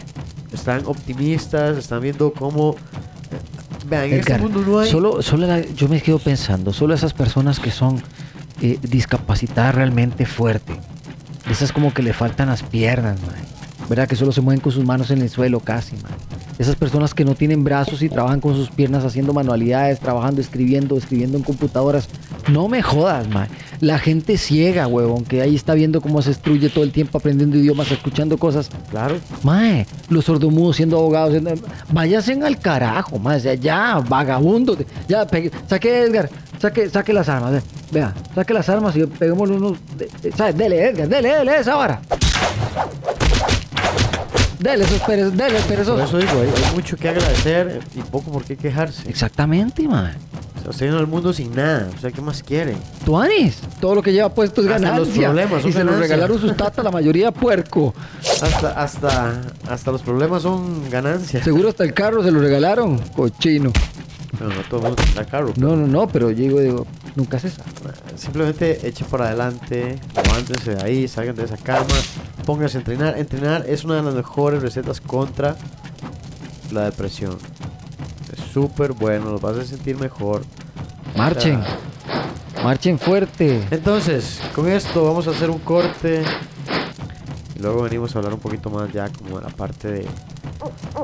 [0.53, 2.77] Están optimistas, están viendo cómo...
[2.77, 4.91] eh, Vean, en Edgar, este mundo no hay...
[4.91, 8.01] solo, solo la- yo me quedo pensando, solo esas personas que son
[8.63, 10.75] eh, discapacitadas realmente fuerte,
[11.51, 13.35] esas como que le faltan las piernas, man.
[13.89, 14.09] ¿Verdad?
[14.09, 16.13] Que solo se mueven con sus manos en el suelo casi, man.
[16.59, 20.97] Esas personas que no tienen brazos y trabajan con sus piernas haciendo manualidades, trabajando, escribiendo,
[20.97, 22.09] escribiendo en computadoras.
[22.49, 23.49] No me jodas, man.
[23.81, 27.57] La gente ciega, huevón, que ahí está viendo cómo se destruye todo el tiempo aprendiendo
[27.57, 28.71] idiomas, escuchando cosas.
[28.91, 29.17] Claro.
[29.43, 31.55] Mae, los sordomudos siendo abogados, siendo-
[31.93, 34.77] váyanse al carajo, mae, o sea, ya, vagabundo,
[35.09, 39.57] ya, pegue- saque Edgar, saque, saque las armas, ve- vea, saque las armas y peguémosle
[39.57, 40.57] unos, de- ¿sabes?
[40.57, 42.01] Dele, Edgar, dele, dele esa vara.
[44.65, 46.09] Dele esos perezos, dele Por perezosos.
[46.09, 49.09] eso digo, hay, hay mucho que agradecer y poco por qué quejarse.
[49.09, 50.15] Exactamente, mae.
[50.67, 51.91] O sea, vino al mundo sin nada.
[51.95, 52.75] O sea, ¿qué más quiere?
[53.05, 55.23] Tuanis, todo lo que lleva puesto es Hasta los ganancia.
[55.29, 56.01] problemas son y se lo ganancia.
[56.15, 57.93] regalaron sus tatas, la mayoría puerco.
[58.43, 61.45] Hasta, hasta, hasta los problemas son ganancias.
[61.45, 63.71] Seguro hasta el carro se lo regalaron, cochino.
[64.39, 65.53] Pero no todo el mundo carro.
[65.57, 67.71] No, no, no, pero yo digo, digo, nunca se sabe.
[68.17, 71.87] Simplemente eche para adelante, levántense de ahí, salgan de esa cama,
[72.45, 73.19] pónganse a entrenar.
[73.19, 75.57] Entrenar es una de las mejores recetas contra
[76.73, 77.39] la depresión.
[78.33, 80.43] Es súper bueno, los vas a sentir mejor.
[81.17, 81.63] Marchen.
[82.63, 83.63] Marchen fuerte.
[83.71, 86.23] Entonces, con esto vamos a hacer un corte.
[87.57, 90.07] Y luego venimos a hablar un poquito más ya como de la parte de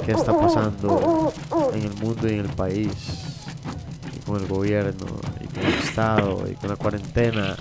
[0.04, 1.32] qué está pasando
[1.74, 2.90] en el mundo y en el país.
[4.16, 5.06] Y con el gobierno,
[5.56, 7.56] el Estado, y con la cuarentena.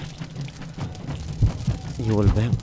[1.98, 2.58] Y volvemos.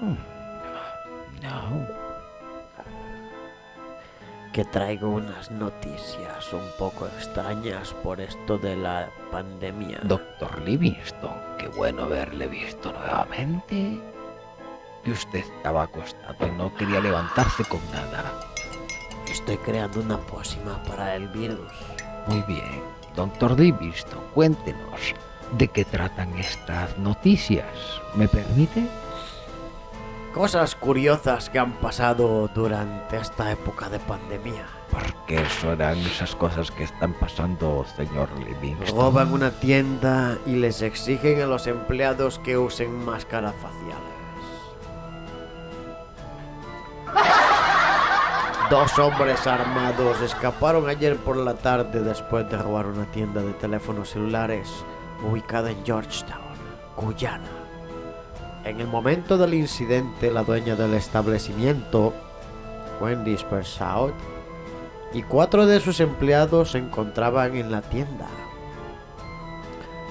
[0.00, 0.29] No.
[4.52, 10.00] Que traigo unas noticias un poco extrañas por esto de la pandemia.
[10.02, 14.00] Doctor Livingston, qué bueno haberle visto nuevamente.
[15.04, 18.32] Que usted estaba acostado y no quería levantarse con nada.
[19.30, 21.72] Estoy creando una pócima para el virus.
[22.26, 22.82] Muy bien,
[23.14, 25.14] doctor Livingston, cuéntenos
[25.52, 27.66] de qué tratan estas noticias.
[28.14, 28.86] ¿Me permite?
[30.32, 34.64] Cosas curiosas que han pasado durante esta época de pandemia.
[34.88, 38.96] ¿Por qué serán esas cosas que están pasando, señor Livingston?
[38.96, 44.20] Roban una tienda y les exigen a los empleados que usen máscaras faciales.
[48.70, 54.10] Dos hombres armados escaparon ayer por la tarde después de robar una tienda de teléfonos
[54.10, 54.68] celulares
[55.28, 56.54] ubicada en Georgetown,
[56.96, 57.59] Guyana.
[58.64, 62.12] En el momento del incidente, la dueña del establecimiento,
[63.00, 64.14] Wendy Spersaut,
[65.12, 68.26] y cuatro de sus empleados se encontraban en la tienda.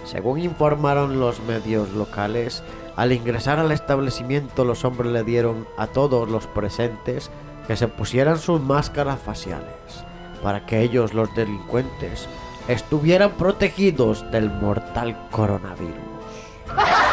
[0.04, 2.64] Según informaron los medios locales,
[2.96, 7.30] al ingresar al establecimiento los hombres le dieron a todos los presentes
[7.68, 10.04] que se pusieran sus máscaras faciales
[10.42, 12.28] para que ellos, los delincuentes,
[12.68, 15.96] estuvieran protegidos del mortal coronavirus.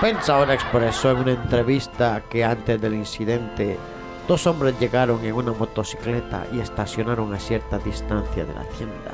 [0.00, 3.76] Spencer ahora expresó en una entrevista que antes del incidente,
[4.26, 9.12] dos hombres llegaron en una motocicleta y estacionaron a cierta distancia de la tienda.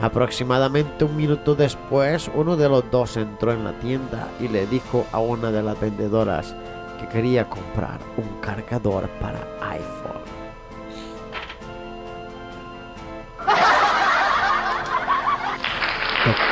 [0.00, 5.06] Aproximadamente un minuto después, uno de los dos entró en la tienda y le dijo
[5.12, 6.56] a una de las vendedoras
[6.98, 9.38] que quería comprar un cargador para
[9.70, 10.18] iPhone.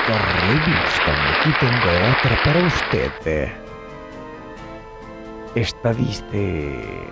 [0.06, 3.48] Doctor Livingston, aquí tengo otra para usted.
[5.56, 7.08] Esta dice...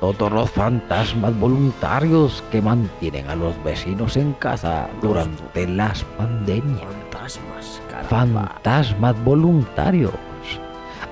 [0.00, 6.82] Todos los fantasmas voluntarios que mantienen a los vecinos en casa durante las pandemias.
[7.12, 8.48] Fantasmas, caramba.
[8.48, 10.12] Fantasmas voluntarios.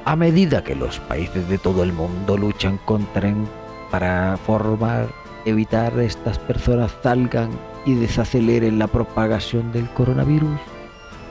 [0.05, 3.33] A medida que los países de todo el mundo luchan contra
[3.93, 5.07] para formar,
[5.45, 7.51] evitar estas personas salgan
[7.87, 10.59] y desaceleren la propagación del coronavirus,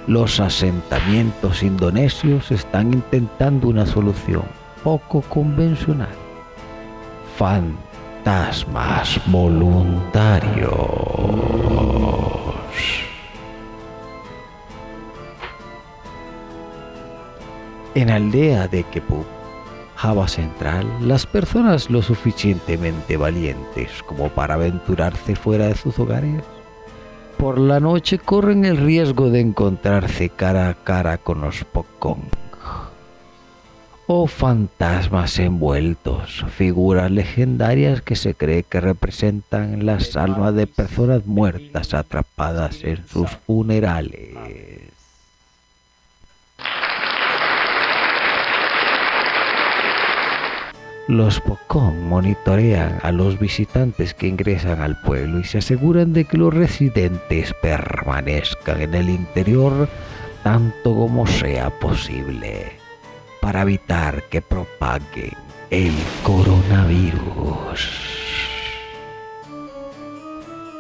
[0.10, 4.42] los asentamientos indonesios están intentando una solución
[4.84, 6.10] poco convencional.
[7.38, 10.72] Fantasmas voluntarios.
[17.94, 19.28] En aldea de Kepup,
[19.96, 26.42] Java Central, las personas lo suficientemente valientes como para aventurarse fuera de sus hogares,
[27.40, 32.20] por la noche corren el riesgo de encontrarse cara a cara con los Pokong
[34.08, 41.94] o fantasmas envueltos, figuras legendarias que se cree que representan las almas de personas muertas
[41.94, 44.89] atrapadas en sus funerales.
[51.10, 56.38] Los Pocón monitorean a los visitantes que ingresan al pueblo y se aseguran de que
[56.38, 59.90] los residentes permanezcan en el interior
[60.44, 62.74] tanto como sea posible
[63.42, 65.34] para evitar que propaguen
[65.72, 67.90] el coronavirus.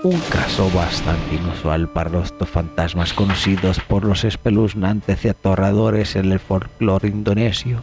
[0.04, 6.40] Un caso bastante inusual para los fantasmas conocidos por los espeluznantes y aterradores en el
[6.40, 7.82] folclore indonesio,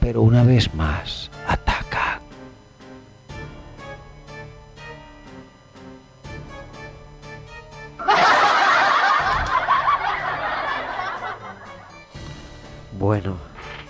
[0.00, 2.20] pero una vez más atacan.
[12.98, 13.36] Bueno,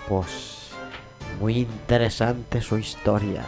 [0.07, 0.69] pues
[1.39, 3.43] muy interesante su historia.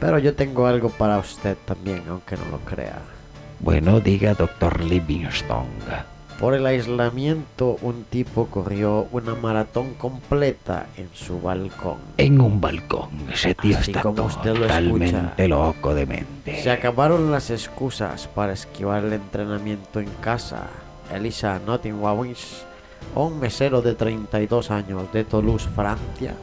[0.00, 2.98] Pero yo tengo algo para usted también, aunque no lo crea.
[3.60, 6.13] Bueno, diga doctor Livingstone.
[6.40, 11.96] Por el aislamiento, un tipo corrió una maratón completa en su balcón.
[12.16, 15.48] En un balcón, ese tío Así está como usted lo totalmente escucha.
[15.48, 16.62] loco de mente.
[16.62, 20.66] Se acabaron las excusas para esquivar el entrenamiento en casa.
[21.14, 22.64] Elisa Nottingwawins,
[23.14, 26.34] un mesero de 32 años de Toulouse, Francia,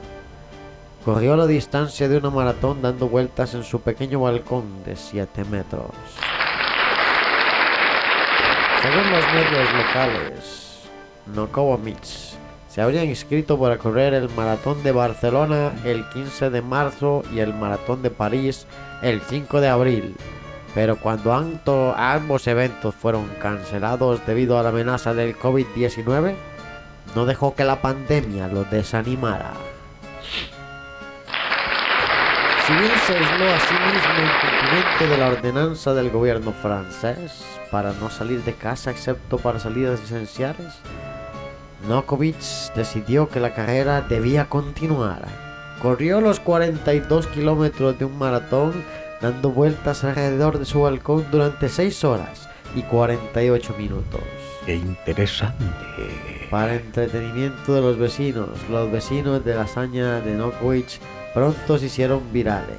[1.04, 5.92] corrió la distancia de una maratón dando vueltas en su pequeño balcón de 7 metros.
[8.82, 10.90] Según los medios locales,
[11.28, 12.04] Nokovic
[12.68, 17.54] se habría inscrito para correr el maratón de Barcelona el 15 de marzo y el
[17.54, 18.66] maratón de París
[19.04, 20.16] el 5 de abril.
[20.74, 21.32] Pero cuando
[21.96, 26.34] ambos eventos fueron cancelados debido a la amenaza del COVID-19,
[27.14, 29.52] no dejó que la pandemia los desanimara.
[32.66, 37.61] Si bien se aisló a sí mismo en cumplimiento de la ordenanza del gobierno francés
[37.72, 40.74] para no salir de casa excepto para salidas esenciales,
[41.88, 42.38] Nokovic
[42.76, 45.26] decidió que la carrera debía continuar.
[45.82, 48.74] Corrió los 42 kilómetros de un maratón
[49.22, 54.22] dando vueltas alrededor de su balcón durante 6 horas y 48 minutos.
[54.66, 55.66] Qué interesante.
[56.52, 61.00] Para entretenimiento de los vecinos, los vecinos de la hazaña de Nokovic
[61.34, 62.78] pronto se hicieron virales.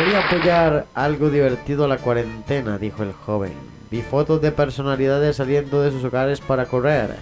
[0.00, 3.52] Quería apoyar algo divertido a la cuarentena, dijo el joven.
[3.90, 7.16] Vi fotos de personalidades saliendo de sus hogares para correr,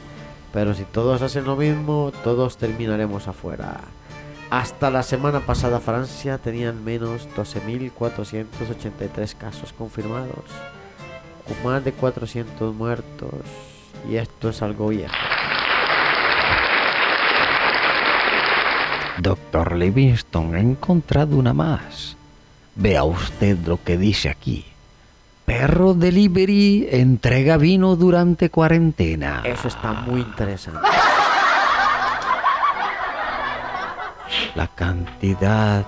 [0.52, 3.80] pero si todos hacen lo mismo, todos terminaremos afuera.
[4.50, 10.44] Hasta la semana pasada Francia tenía al menos 12.483 casos confirmados,
[11.48, 13.40] con más de 400 muertos,
[14.08, 15.16] y esto es algo viejo.
[19.20, 22.17] Doctor Livingston ha encontrado una más.
[22.78, 24.64] Vea usted lo que dice aquí.
[25.44, 29.42] Perro Delivery entrega vino durante cuarentena.
[29.44, 30.86] Eso está muy interesante.
[34.54, 35.84] La cantidad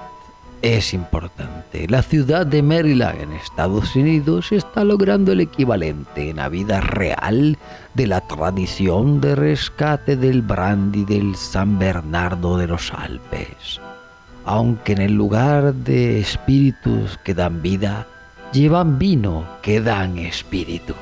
[0.62, 1.86] es importante.
[1.88, 7.56] La ciudad de Maryland en Estados Unidos está logrando el equivalente en la vida real
[7.94, 13.80] de la tradición de rescate del brandy del San Bernardo de los Alpes.
[14.44, 18.06] Aunque en el lugar de espíritus que dan vida,
[18.52, 20.94] llevan vino que dan espíritu.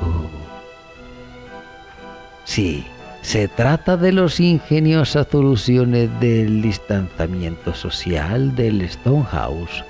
[2.45, 2.85] Sí,
[3.23, 9.85] se trata de las ingeniosas soluciones del distanciamiento social del Stonehouse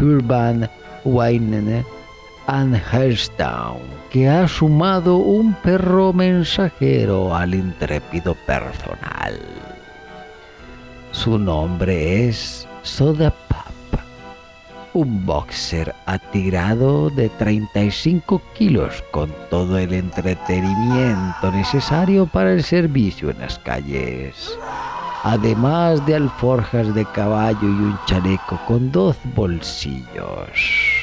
[0.00, 0.68] Urban
[1.04, 1.84] Wine
[2.46, 3.80] and Hellstown,
[4.10, 9.38] que ha sumado un perro mensajero al intrépido personal.
[11.12, 14.00] Su nombre es Soda Pop,
[14.94, 23.38] un boxer atirado de 35 kilos con todo el entretenimiento necesario para el servicio en
[23.38, 24.58] las calles
[25.22, 31.01] además de alforjas de caballo y un chaleco con dos bolsillos.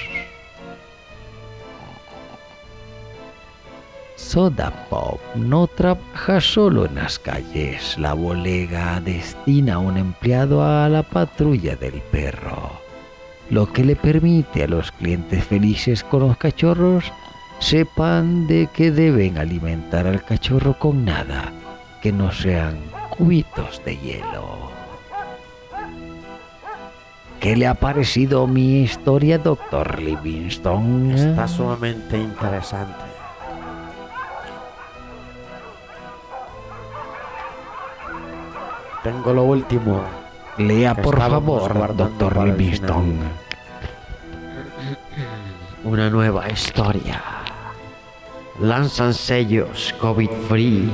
[4.30, 7.98] Soda Pop no trabaja solo en las calles.
[7.98, 12.80] La bolega destina a un empleado a la patrulla del perro,
[13.50, 17.12] lo que le permite a los clientes felices con los cachorros
[17.58, 21.52] sepan de que deben alimentar al cachorro con nada
[22.00, 22.78] que no sean
[23.18, 24.70] cubitos de hielo.
[27.40, 31.14] ¿Qué le ha parecido mi historia, doctor Livingston?
[31.14, 33.09] Está sumamente interesante.
[39.04, 40.04] Tengo lo último.
[40.58, 43.04] Lea por favor, doctor para el Livingston.
[43.04, 43.32] final.
[45.86, 47.22] Una nueva historia.
[48.60, 50.92] Lanzan sellos COVID free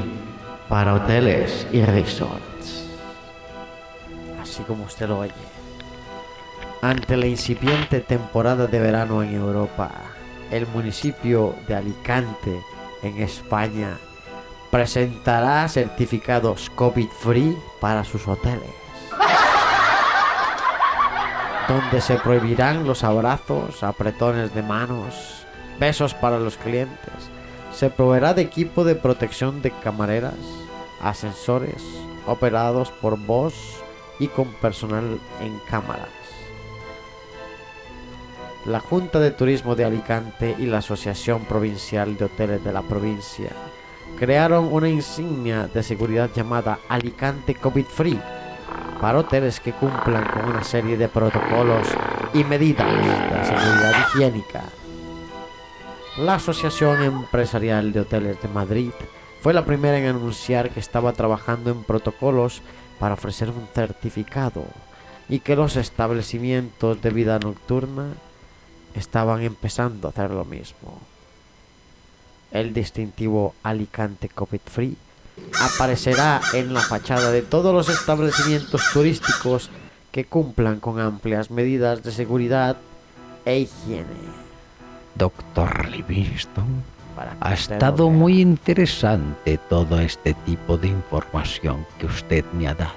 [0.70, 2.88] para hoteles y resorts.
[4.40, 5.34] Así como usted lo oye.
[6.84, 9.90] Ante la incipiente temporada de verano en Europa,
[10.52, 12.62] el municipio de Alicante,
[13.02, 13.98] en España,
[14.76, 18.76] presentará certificados COVID free para sus hoteles.
[21.70, 25.46] Donde se prohibirán los abrazos, apretones de manos,
[25.80, 27.14] besos para los clientes.
[27.72, 30.34] Se proveerá de equipo de protección de camareras,
[31.02, 31.82] ascensores
[32.28, 33.82] operados por voz
[34.20, 36.10] y con personal en cámaras.
[38.66, 43.52] La Junta de Turismo de Alicante y la Asociación Provincial de Hoteles de la provincia
[44.18, 48.20] crearon una insignia de seguridad llamada Alicante COVID Free
[49.02, 51.88] para hoteles que cumplan con una serie de protocolos
[52.34, 54.64] y medidas de seguridad higiénica.
[56.18, 58.92] La Asociación Empresarial de Hoteles de Madrid
[59.42, 62.62] fue la primera en anunciar que estaba trabajando en protocolos
[63.00, 64.66] para ofrecer un certificado
[65.28, 68.08] y que los establecimientos de vida nocturna
[68.96, 71.00] estaban empezando a hacer lo mismo.
[72.56, 74.96] El distintivo Alicante COVID Free
[75.60, 79.70] aparecerá en la fachada de todos los establecimientos turísticos
[80.14, 82.78] que cumplan con amplias medidas de seguridad
[83.44, 84.06] e higiene.
[85.16, 86.82] Doctor Livingston,
[87.42, 92.94] ha estado muy interesante todo este tipo de información que usted me ha dado.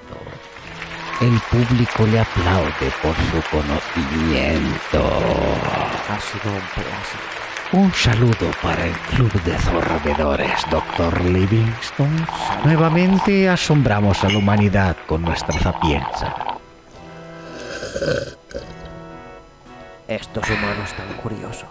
[1.19, 5.03] El público le aplaude por su conocimiento.
[6.07, 7.38] Ha sido un placer.
[7.71, 12.09] Un saludo para el Club de Zorrovedores, Doctor Livingston.
[12.65, 16.35] Nuevamente asombramos a la humanidad con nuestra sapiencia.
[20.07, 21.69] Estos humanos tan curiosos.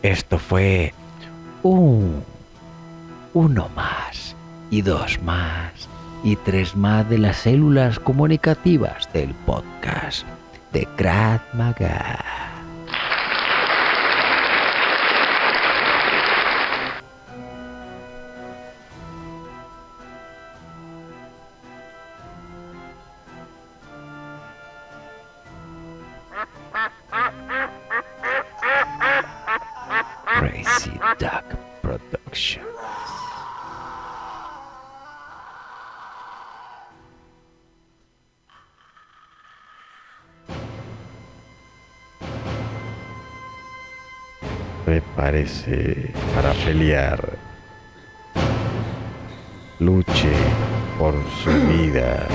[0.00, 0.94] Esto fue
[1.62, 2.24] un,
[3.34, 4.34] uno más,
[4.70, 5.72] y dos más,
[6.24, 10.26] y tres más de las células comunicativas del podcast
[10.72, 12.51] de Krav Maga.
[45.22, 47.38] Prepárese para pelear.
[49.78, 50.32] Luche
[50.98, 51.14] por
[51.44, 52.26] su vida.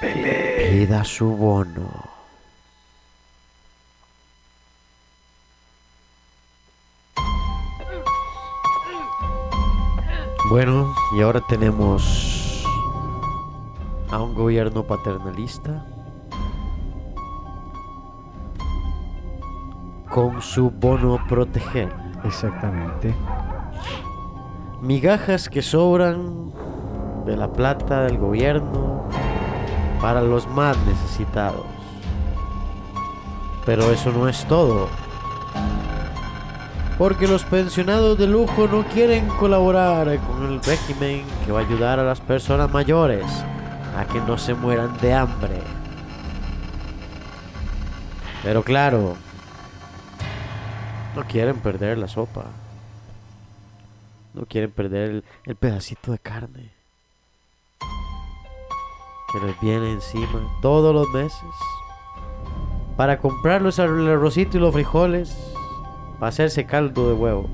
[0.00, 1.90] Pida su bono.
[10.48, 12.64] Bueno, y ahora tenemos
[14.12, 15.84] a un gobierno paternalista
[20.10, 21.94] con su bono proteger.
[22.24, 23.14] Exactamente.
[24.82, 26.52] Migajas que sobran
[27.24, 29.04] de la plata del gobierno
[30.00, 31.64] para los más necesitados.
[33.64, 34.88] Pero eso no es todo.
[36.98, 41.98] Porque los pensionados de lujo no quieren colaborar con el régimen que va a ayudar
[41.98, 43.24] a las personas mayores
[43.96, 45.60] a que no se mueran de hambre.
[48.42, 49.16] Pero claro,
[51.16, 52.44] no quieren perder la sopa.
[54.34, 56.70] No quieren perder el, pedacito de carne
[59.32, 61.40] que les viene encima todos los meses
[62.96, 65.36] para comprar los ar- el arrocito y los frijoles
[66.18, 67.48] para hacerse caldo de huevo.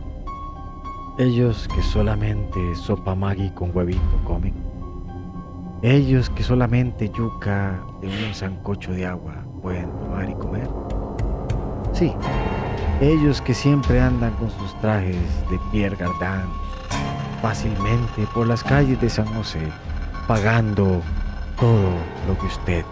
[1.19, 4.55] Ellos que solamente sopa Maggi con huevito comen.
[5.83, 10.69] Ellos que solamente yuca de un sancocho de agua pueden tomar y comer.
[11.93, 12.13] Sí,
[13.01, 15.17] ellos que siempre andan con sus trajes
[15.51, 16.51] de Pierre Gardin
[17.43, 19.71] fácilmente por las calles de San José,
[20.27, 21.03] pagando
[21.59, 21.91] todo
[22.27, 22.85] lo que usted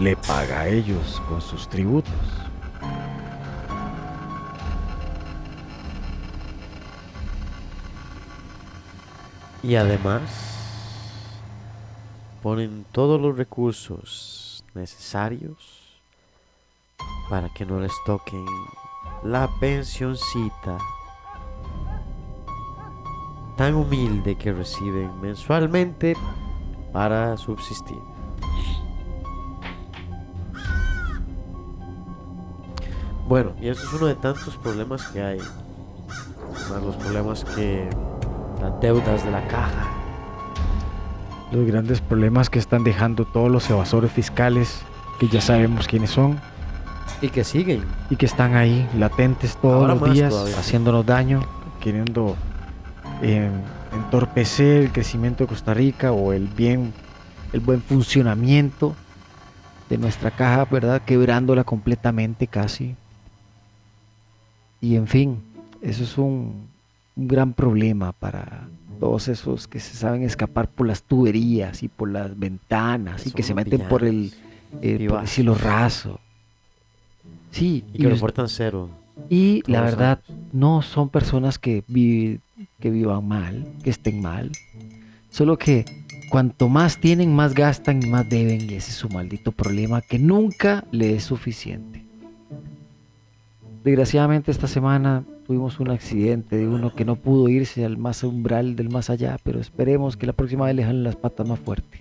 [0.00, 2.12] le paga a ellos con sus tributos.
[9.62, 10.22] Y además
[12.42, 16.00] ponen todos los recursos necesarios
[17.28, 18.44] para que no les toquen
[19.26, 20.78] la pensioncita
[23.56, 26.14] tan humilde que reciben mensualmente
[26.92, 27.98] para subsistir.
[33.26, 35.38] Bueno, y eso es uno de tantos problemas que hay.
[36.70, 37.88] Más los problemas que
[38.60, 39.88] las deudas de la caja.
[41.50, 44.82] Los grandes problemas que están dejando todos los evasores fiscales,
[45.18, 46.40] que ya sabemos quiénes son,
[47.22, 47.82] Y que siguen.
[48.10, 50.58] y que están ahí latentes todos Ahora los días todavía.
[50.58, 51.40] haciéndonos daño,
[51.80, 52.36] queriendo
[53.22, 53.50] eh,
[53.94, 56.92] entorpecer el crecimiento de Costa Rica o el bien,
[57.52, 58.94] el buen funcionamiento
[59.88, 61.00] de nuestra caja, ¿verdad?
[61.06, 62.96] Quebrándola completamente casi.
[64.80, 65.42] Y en fin,
[65.80, 66.66] eso es un,
[67.16, 68.68] un gran problema para
[69.00, 73.42] todos esos que se saben escapar por las tuberías y por las ventanas y que
[73.42, 74.32] se meten por el,
[74.82, 75.22] eh, por Vivazos.
[75.22, 76.20] decirlo raso.
[77.56, 78.90] Sí, Y que us- reportan cero.
[79.30, 80.40] y la verdad, años.
[80.52, 82.40] no son personas que, vi-
[82.80, 84.50] que vivan mal, que estén mal.
[85.30, 85.84] Solo que
[86.30, 88.62] cuanto más tienen, más gastan y más deben.
[88.70, 92.02] Y ese es su maldito problema que nunca le es suficiente.
[93.84, 98.74] Desgraciadamente esta semana tuvimos un accidente de uno que no pudo irse al más umbral
[98.74, 102.00] del más allá, pero esperemos que la próxima vez le jalen las patas más fuerte.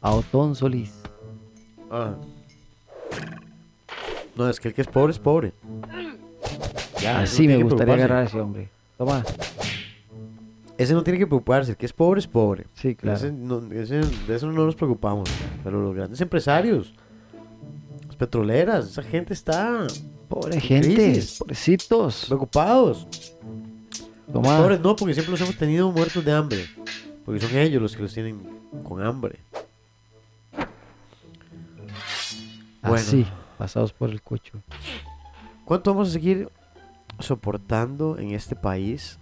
[0.00, 0.94] A Otón Solís.
[1.90, 2.14] Ah.
[4.38, 5.52] No, es que el que es pobre es pobre.
[7.00, 8.68] Ya, Así no me gustaría agarrar a ese hombre.
[8.96, 9.24] Toma.
[10.76, 12.64] Ese no tiene que preocuparse, el que es pobre es pobre.
[12.74, 13.16] Sí, claro.
[13.18, 15.28] Ese no- ese- de eso no nos preocupamos.
[15.64, 16.94] Pero los grandes empresarios,
[18.06, 19.86] las petroleras, esa gente está
[20.28, 21.38] Pobre gente, crisis.
[21.38, 22.24] pobrecitos.
[22.28, 23.06] preocupados.
[24.32, 24.56] Toma.
[24.58, 26.64] Pobres no, porque siempre los hemos tenido muertos de hambre.
[27.24, 28.38] Porque son ellos los que los tienen
[28.84, 29.40] con hambre.
[32.82, 32.96] Bueno.
[32.96, 33.26] Así,
[33.58, 34.62] pasados por el cocho.
[35.64, 36.48] ¿Cuánto vamos a seguir
[37.18, 39.18] soportando en este país?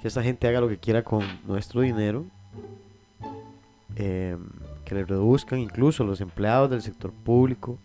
[0.00, 2.24] Que esta gente haga lo que quiera con nuestro dinero.
[3.96, 4.48] Em,
[4.84, 7.78] que le reduzcan incluso los empleados del sector público.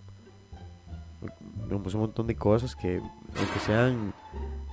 [1.68, 4.14] Vemos un montón de cosas que, aunque sean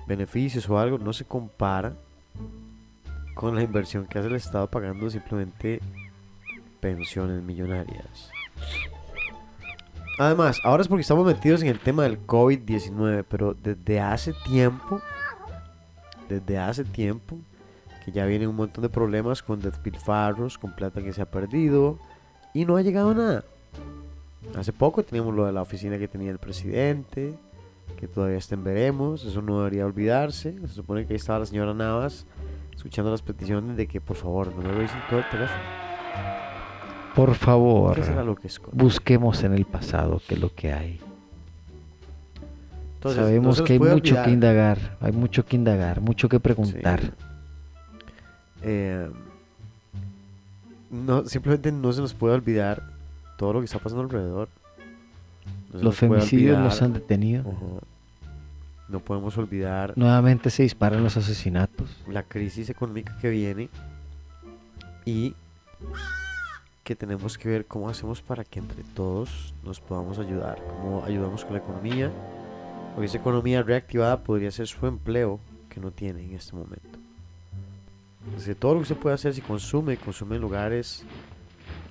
[0.07, 1.95] beneficios o algo, no se compara
[3.34, 5.80] con la inversión que hace el Estado pagando simplemente
[6.80, 8.30] pensiones millonarias.
[10.19, 15.01] Además, ahora es porque estamos metidos en el tema del COVID-19, pero desde hace tiempo,
[16.29, 17.39] desde hace tiempo,
[18.05, 22.01] que ya vienen un montón de problemas con despilfarros, con plata que se ha perdido
[22.53, 23.45] y no ha llegado nada.
[24.57, 27.39] Hace poco teníamos lo de la oficina que tenía el presidente,
[27.97, 30.59] que todavía está en veremos, eso no debería olvidarse.
[30.66, 32.27] Se supone que ahí estaba la señora Navas
[32.75, 35.62] escuchando las peticiones de que por favor no me revisen todo el teléfono.
[37.15, 37.99] Por favor,
[38.73, 41.01] busquemos en el pasado qué es lo que hay.
[42.95, 47.01] Entonces, Sabemos que hay mucho olvidar- que indagar, hay mucho que indagar, mucho que preguntar.
[48.63, 49.09] Eh,
[50.91, 52.83] no, simplemente no se nos puede olvidar
[53.37, 54.49] todo lo que está pasando alrededor.
[55.73, 57.45] No Los femicidios los han detenido.
[58.89, 61.91] No podemos olvidar Nuevamente se disparan los asesinatos.
[62.09, 63.69] la crisis económica que viene
[65.05, 65.35] y
[66.89, 71.45] que tenemos que ver cómo hacemos para que entre todos nos podamos ayudar, cómo ayudamos
[71.45, 72.11] con la economía,
[72.95, 76.99] porque esa economía reactivada podría ser su empleo que no tiene en este momento.
[78.24, 81.05] Entonces, todo lo que se puede hacer si consume, consume en lugares,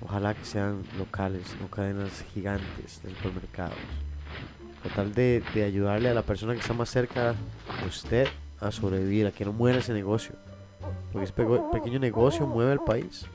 [0.04, 3.78] ojalá que sean locales, no cadenas gigantes de supermercados.
[4.82, 7.34] Total de, de ayudarle a la persona que está más cerca
[7.82, 8.26] de usted
[8.58, 10.34] a sobrevivir, a que no muera ese negocio.
[11.12, 11.34] Porque ese
[11.72, 13.28] pequeño negocio mueve al país.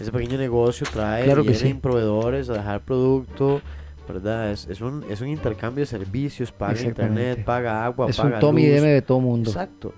[0.00, 1.74] Ese pequeño negocio trae Claro que sí.
[1.74, 3.60] proveedores a dejar producto,
[4.08, 4.50] ¿verdad?
[4.50, 8.40] Es, es, un, es un intercambio de servicios, paga internet, paga agua, Es paga un
[8.40, 8.74] tome y luz.
[8.76, 9.50] deme de todo mundo.
[9.50, 9.94] Exacto.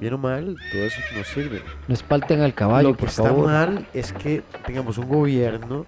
[0.00, 1.60] Bien o mal, todo eso nos sirve.
[1.86, 3.46] No espalten al caballo, Lo que por está favor.
[3.46, 5.84] mal es que tengamos un gobierno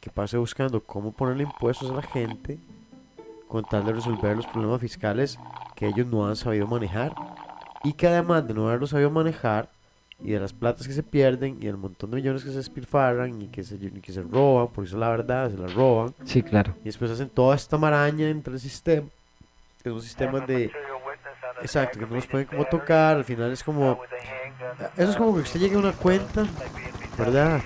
[0.00, 2.58] que pase buscando cómo ponerle impuestos a la gente
[3.48, 5.38] con tal de resolver los problemas fiscales
[5.76, 7.12] que ellos no han sabido manejar
[7.84, 9.68] y que además de no haberlo sabido manejar
[10.22, 13.40] y de las platas que se pierden y el montón de millones que se despilfarran
[13.42, 16.14] y que se, y que se roban, porque eso es la verdad, se las roban
[16.24, 16.74] Sí, claro.
[16.82, 19.06] y después hacen toda esta maraña entre el sistema,
[19.82, 20.70] que es un sistema de...
[21.62, 23.98] Exacto, que no los pueden como tocar, al final es como...
[24.96, 26.46] Eso es como que usted llegue a una cuenta,
[27.18, 27.60] ¿verdad?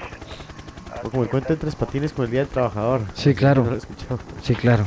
[1.02, 3.02] O como el cuento de tres patines con el Día del Trabajador.
[3.14, 3.62] Sí, claro.
[3.62, 4.18] No lo he escuchado.
[4.42, 4.86] Sí, claro.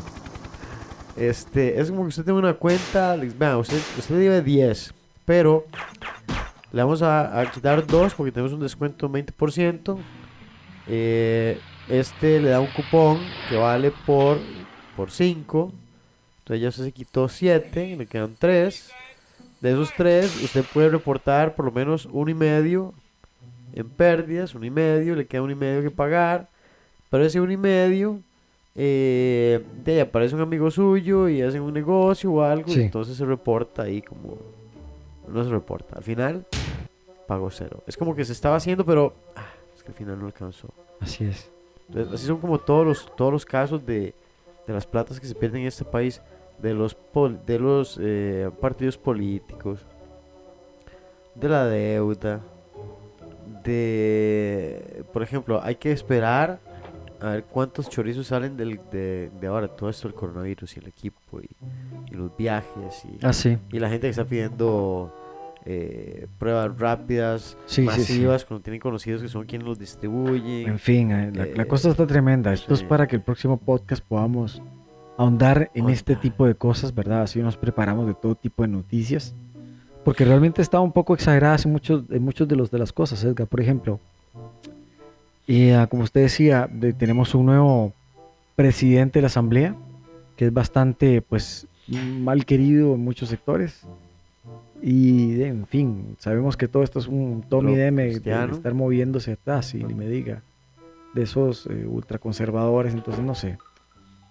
[1.16, 4.94] Este, es como que usted tenga una cuenta, vea, usted, usted debe 10,
[5.26, 5.66] pero
[6.78, 9.98] le vamos a, a quitar 2 porque tenemos un descuento de 20%.
[10.88, 11.58] Eh,
[11.90, 13.20] este le da un cupón
[13.50, 14.38] que vale por,
[14.96, 15.72] por 5.
[16.40, 18.92] Entonces ya se quitó 7, le quedan 3.
[19.62, 22.94] De esos 3, usted puede reportar por lo menos uno y medio
[23.74, 26.48] en pérdidas, uno y medio, le queda uno y medio que pagar.
[27.10, 28.20] Pero ese uno y medio
[28.76, 32.82] eh, de ahí aparece un amigo suyo y hacen un negocio o algo, Sí.
[32.82, 34.38] y entonces se reporta ahí como...
[35.28, 35.96] No se reporta.
[35.98, 36.46] Al final,
[37.28, 37.84] pago cero.
[37.88, 40.70] Es como que se estaba haciendo, pero ah, es que al final no alcanzó.
[41.00, 41.50] Así es.
[41.90, 44.14] Entonces, así son como todos los, todos los casos de,
[44.66, 46.22] de las platas que se pierden en este país,
[46.60, 49.80] de los, pol- de los eh, partidos políticos,
[51.36, 52.42] de la deuda,
[53.64, 56.60] de, por ejemplo, hay que esperar
[57.20, 60.88] a ver cuántos chorizos salen del, de, de ahora, todo esto del coronavirus y el
[60.88, 61.50] equipo y,
[62.12, 63.58] y los viajes y, Ah, sí.
[63.72, 65.14] y la gente que está pidiendo
[65.70, 67.86] eh, pruebas rápidas, Sí, sí, sí.
[68.14, 70.70] masivas, cuando tienen conocidos que son quienes los distribuyen.
[70.70, 72.54] En fin, eh, la, la Eh, cosa está tremenda.
[72.54, 72.86] Esto es sí.
[72.86, 74.62] para que el próximo podcast podamos
[75.18, 76.22] ahondar en este Ahondar.
[76.22, 77.24] tipo de cosas, ¿verdad?
[77.24, 79.34] Así nos preparamos de todo tipo de noticias.
[80.06, 83.22] Porque realmente está un poco exageradas en muchos, en muchos de los de las cosas,
[83.26, 83.46] Edgar.
[83.48, 84.00] Por ejemplo,
[85.46, 87.94] y, ah, como usted decía, de- tenemos un nuevo
[88.56, 89.76] presidente de la Asamblea,
[90.38, 91.68] que es bastante, pues,
[92.20, 93.82] mal querido en muchos sectores.
[94.82, 99.74] Y, en fin, sabemos que todo esto es un Tommy Deme de estar moviéndose atrás,
[99.74, 100.44] y ni me diga,
[101.14, 102.94] de esos eh, ultraconservadores.
[102.94, 103.58] Entonces, no sé,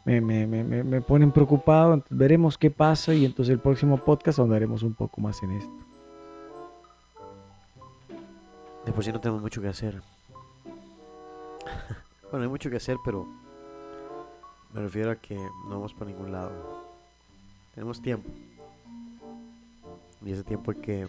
[0.05, 2.05] me, me, me, me- ponen preocupado.
[2.11, 5.72] veremos qué pasa y entonces el próximo podcast ahondaremos un poco más en esto.
[8.84, 10.01] De por sí no tenemos mucho que hacer.
[12.30, 13.26] bueno, hay mucho que hacer, pero
[14.72, 16.53] me refiero a que no vamos para ningún lado.
[17.74, 18.30] Tenemos tiempo.
[20.25, 21.09] Y ese tiempo hay que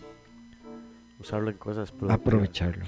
[1.20, 2.20] usarlo en cosas productivas.
[2.20, 2.86] Aprovecharlo.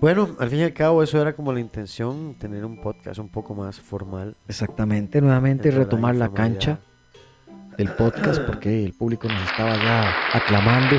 [0.00, 3.28] Bueno, al fin y al cabo eso era como la intención, tener un podcast un
[3.28, 4.36] poco más formal.
[4.48, 6.60] Exactamente, nuevamente retomar la informalidad.
[6.60, 6.78] cancha
[7.76, 10.96] del podcast porque el público nos estaba ya aclamando.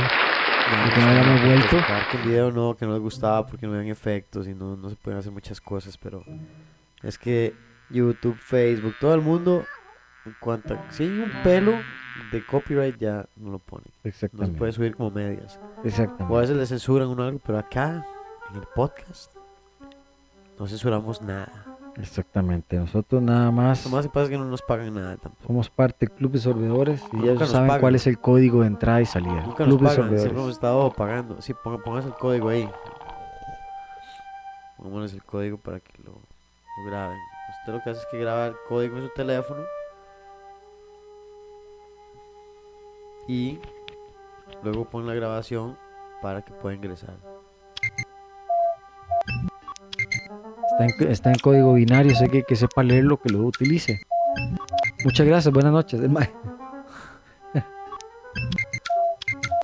[0.86, 1.78] Porque no habíamos vuelto.
[2.10, 4.90] Que el video no, que no les gustaba porque no habían efectos y no, no
[4.90, 6.24] se pueden hacer muchas cosas, pero
[7.04, 7.54] es que
[7.90, 9.64] YouTube, Facebook, todo el mundo,
[10.26, 11.74] en cuanto a, hay un pelo
[12.32, 13.84] de copyright ya no lo pone.
[13.88, 14.58] No se Exactamente.
[14.58, 15.60] puede subir como medias.
[15.78, 16.38] O a Exactamente.
[16.40, 18.06] veces le censuran uno algo, pero acá,
[18.52, 19.34] en el podcast,
[20.60, 21.50] no censuramos nada.
[21.98, 22.76] Exactamente.
[22.78, 25.48] Nosotros nada más Lo más que pasa es que no nos pagan nada tampoco.
[25.48, 27.82] somos parte del Club de Sorbedores y Nunca nos saben pagan.
[27.82, 29.42] cuál es el código de entrada y salida.
[29.46, 31.42] Nunca Club nos de pagan, siempre hemos estado pagando.
[31.42, 32.70] Sí, ponga- póngase el código ahí.
[34.78, 37.18] Pongámonos el código para que lo, lo graben.
[37.62, 39.62] Usted lo que hace es que graba el código en su teléfono.
[43.28, 43.60] Y
[44.64, 45.78] luego pone la grabación
[46.22, 47.16] para que pueda ingresar.
[50.72, 54.02] Está en, está en código binario, sé que que sepa leerlo, que lo utilice.
[55.04, 56.00] Muchas gracias, buenas noches.
[56.02, 56.12] El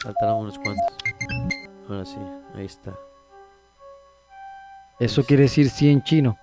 [0.03, 0.85] Faltaron unos cuantos.
[1.89, 2.19] Ahora sí,
[2.55, 2.97] ahí está.
[4.99, 6.37] Eso quiere decir sí en chino.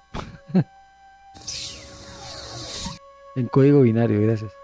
[3.37, 4.58] en código binario, gracias.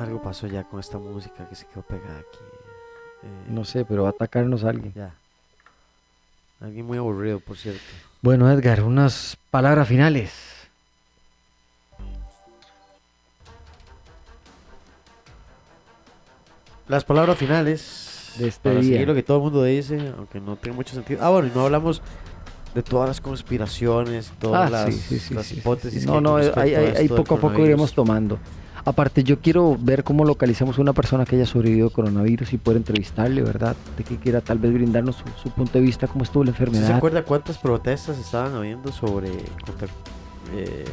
[0.00, 2.38] Algo pasó ya con esta música que se quedó pegada aquí.
[3.22, 4.92] Eh, No sé, pero va a atacarnos alguien.
[4.94, 5.12] Ya.
[6.60, 7.80] Alguien muy aburrido, por cierto.
[8.22, 10.32] Bueno, Edgar, unas palabras finales.
[16.88, 18.92] Las palabras finales De este para día.
[18.94, 21.20] seguir lo que todo el mundo dice, aunque no tenga mucho sentido.
[21.22, 22.02] Ah, bueno, y no hablamos
[22.74, 26.00] de todas las conspiraciones, todas Ah, las, sí, sí, sí, las sí, sí, hipótesis.
[26.02, 26.06] sí.
[26.06, 28.38] que No, no, esto ahí del poco a poco iremos tomando.
[28.84, 32.58] Aparte, yo quiero ver cómo localizamos a una persona que haya sobrevivido al coronavirus y
[32.58, 33.76] poder entrevistarle, ¿verdad?
[33.96, 36.64] De que quiera tal vez brindarnos su, su punto de vista, cómo estuvo la ¿Usted
[36.64, 36.96] se enfermedad.
[36.96, 39.30] acuerda cuántas protestas estaban habiendo sobre
[39.66, 39.88] contra,
[40.56, 40.84] eh,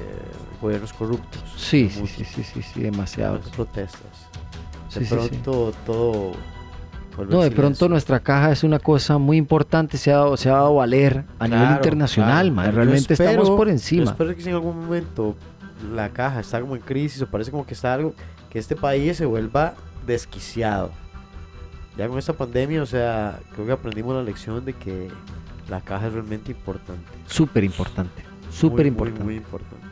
[0.62, 1.42] gobiernos corruptos?
[1.56, 3.40] Sí, sí, sí, sí, sí, sí, demasiados.
[3.40, 4.02] ¿Cuántas protestas?
[4.94, 5.16] De Sí, sí, sí.
[5.30, 6.32] pronto todo...
[7.30, 10.54] No, de pronto nuestra caja es una cosa muy importante, se ha, dado- se ha
[10.54, 12.70] dado a valer a nivel Claro, internacional, claro.
[12.70, 14.12] Yo realmente estamos espero- por Yo encima.
[14.12, 15.36] espero que en algún momento
[15.94, 18.14] la caja está como en crisis o parece como que está algo,
[18.50, 19.76] que este país se vuelva
[20.06, 20.92] desquiciado.
[21.98, 25.10] Ya con esta pandemia, o sea, creo que aprendimos la lección de que
[25.70, 27.12] la caja es realmente importante.
[27.26, 29.24] Súper importante, Muy, súper muy, importante.
[29.24, 29.88] Muy, importante.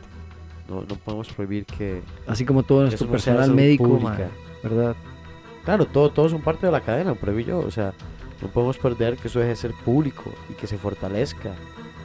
[0.68, 2.02] No, no podemos prohibir que...
[2.26, 4.00] Así como todo nuestro no personal médico,
[4.62, 4.96] ¿verdad?
[5.64, 7.92] Claro, todo, todos son parte de la cadena, pero yo, o sea,
[8.40, 11.54] no podemos perder que eso deje de ser público y que se fortalezca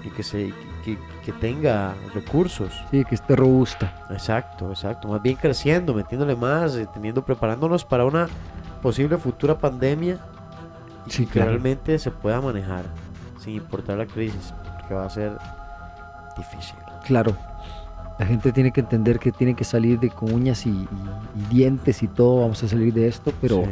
[0.04, 2.72] y que, se, que, que tenga recursos.
[2.92, 3.94] Sí, que esté robusta.
[4.10, 5.08] Exacto, exacto.
[5.08, 8.28] Más bien creciendo, metiéndole más, eh, teniendo, preparándonos para una
[8.82, 10.18] posible futura pandemia
[11.06, 11.52] y Sí, que claro.
[11.52, 12.84] realmente se pueda manejar
[13.40, 15.38] sin importar la crisis, porque va a ser
[16.38, 16.76] difícil.
[17.06, 17.36] Claro.
[18.20, 20.88] La gente tiene que entender que tiene que salir de con uñas y, y-
[21.36, 22.42] y dientes y todo.
[22.42, 23.70] Vamos a salir de esto, pero Sí.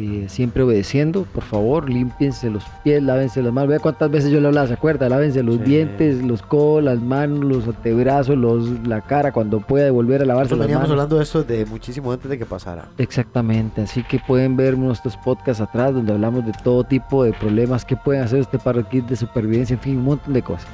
[0.00, 1.24] Eh, siempre obedeciendo.
[1.34, 3.68] Por favor, límpiense los pies, lávense las manos.
[3.70, 5.08] Vea cuántas veces yo le hablaba, ¿se acuerda?
[5.08, 5.62] Lávense los Sí.
[5.64, 10.50] dientes, los codos, las manos, los antebrazos, los, la cara cuando pueda volver a lavarse
[10.54, 10.92] Nosotros las veníamos manos.
[10.92, 12.88] hablando de esto de muchísimo antes de que pasara.
[12.98, 17.84] Exactamente, así que pueden ver nuestros podcasts atrás donde hablamos de todo tipo de problemas
[17.84, 18.58] que pueden hacer este
[18.90, 20.68] kit de supervivencia, en fin, un montón de cosas.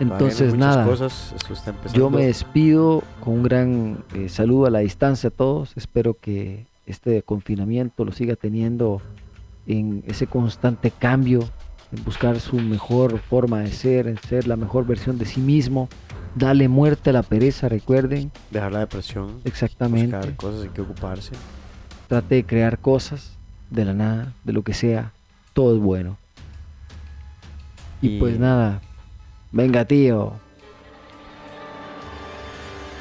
[0.00, 1.34] Entonces, nada, cosas,
[1.92, 5.72] yo me despido con un gran eh, saludo a la distancia a todos.
[5.76, 9.00] Espero que este confinamiento lo siga teniendo
[9.66, 11.40] en ese constante cambio,
[11.96, 15.88] en buscar su mejor forma de ser, en ser la mejor versión de sí mismo.
[16.34, 20.16] Dale muerte a la pereza, recuerden, Dejar la depresión, exactamente.
[20.16, 21.32] buscar cosas en que ocuparse.
[22.08, 23.32] Trate de crear cosas
[23.70, 25.12] de la nada, de lo que sea.
[25.52, 26.18] Todo es bueno.
[28.02, 28.80] Y, Y- pues nada.
[29.52, 30.32] Venga, tío.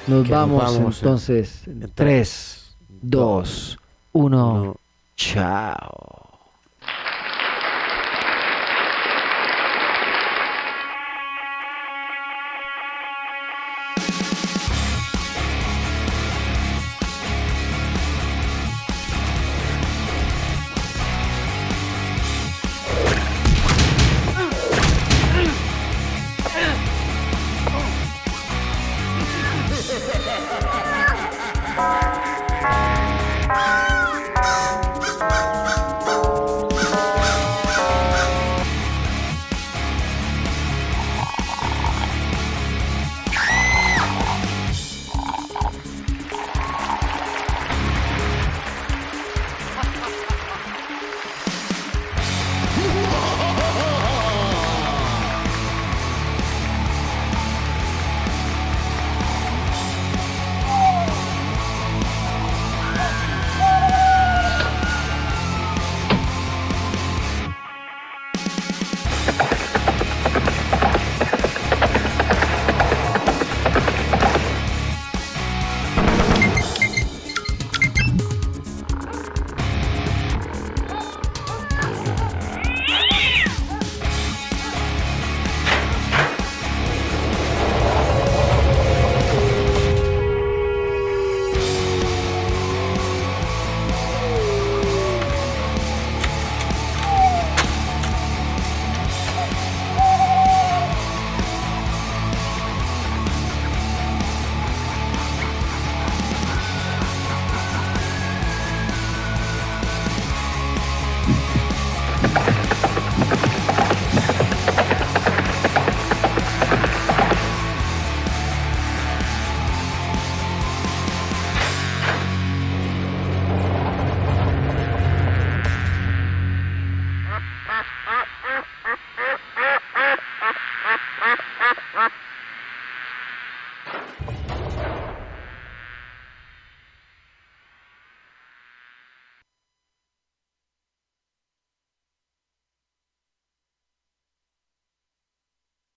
[0.08, 1.68] Nos vamos, en- entonces.
[1.68, 2.63] en 3,
[3.04, 3.78] 2, 1.
[4.14, 4.76] Uno,
[5.16, 6.23] Chao.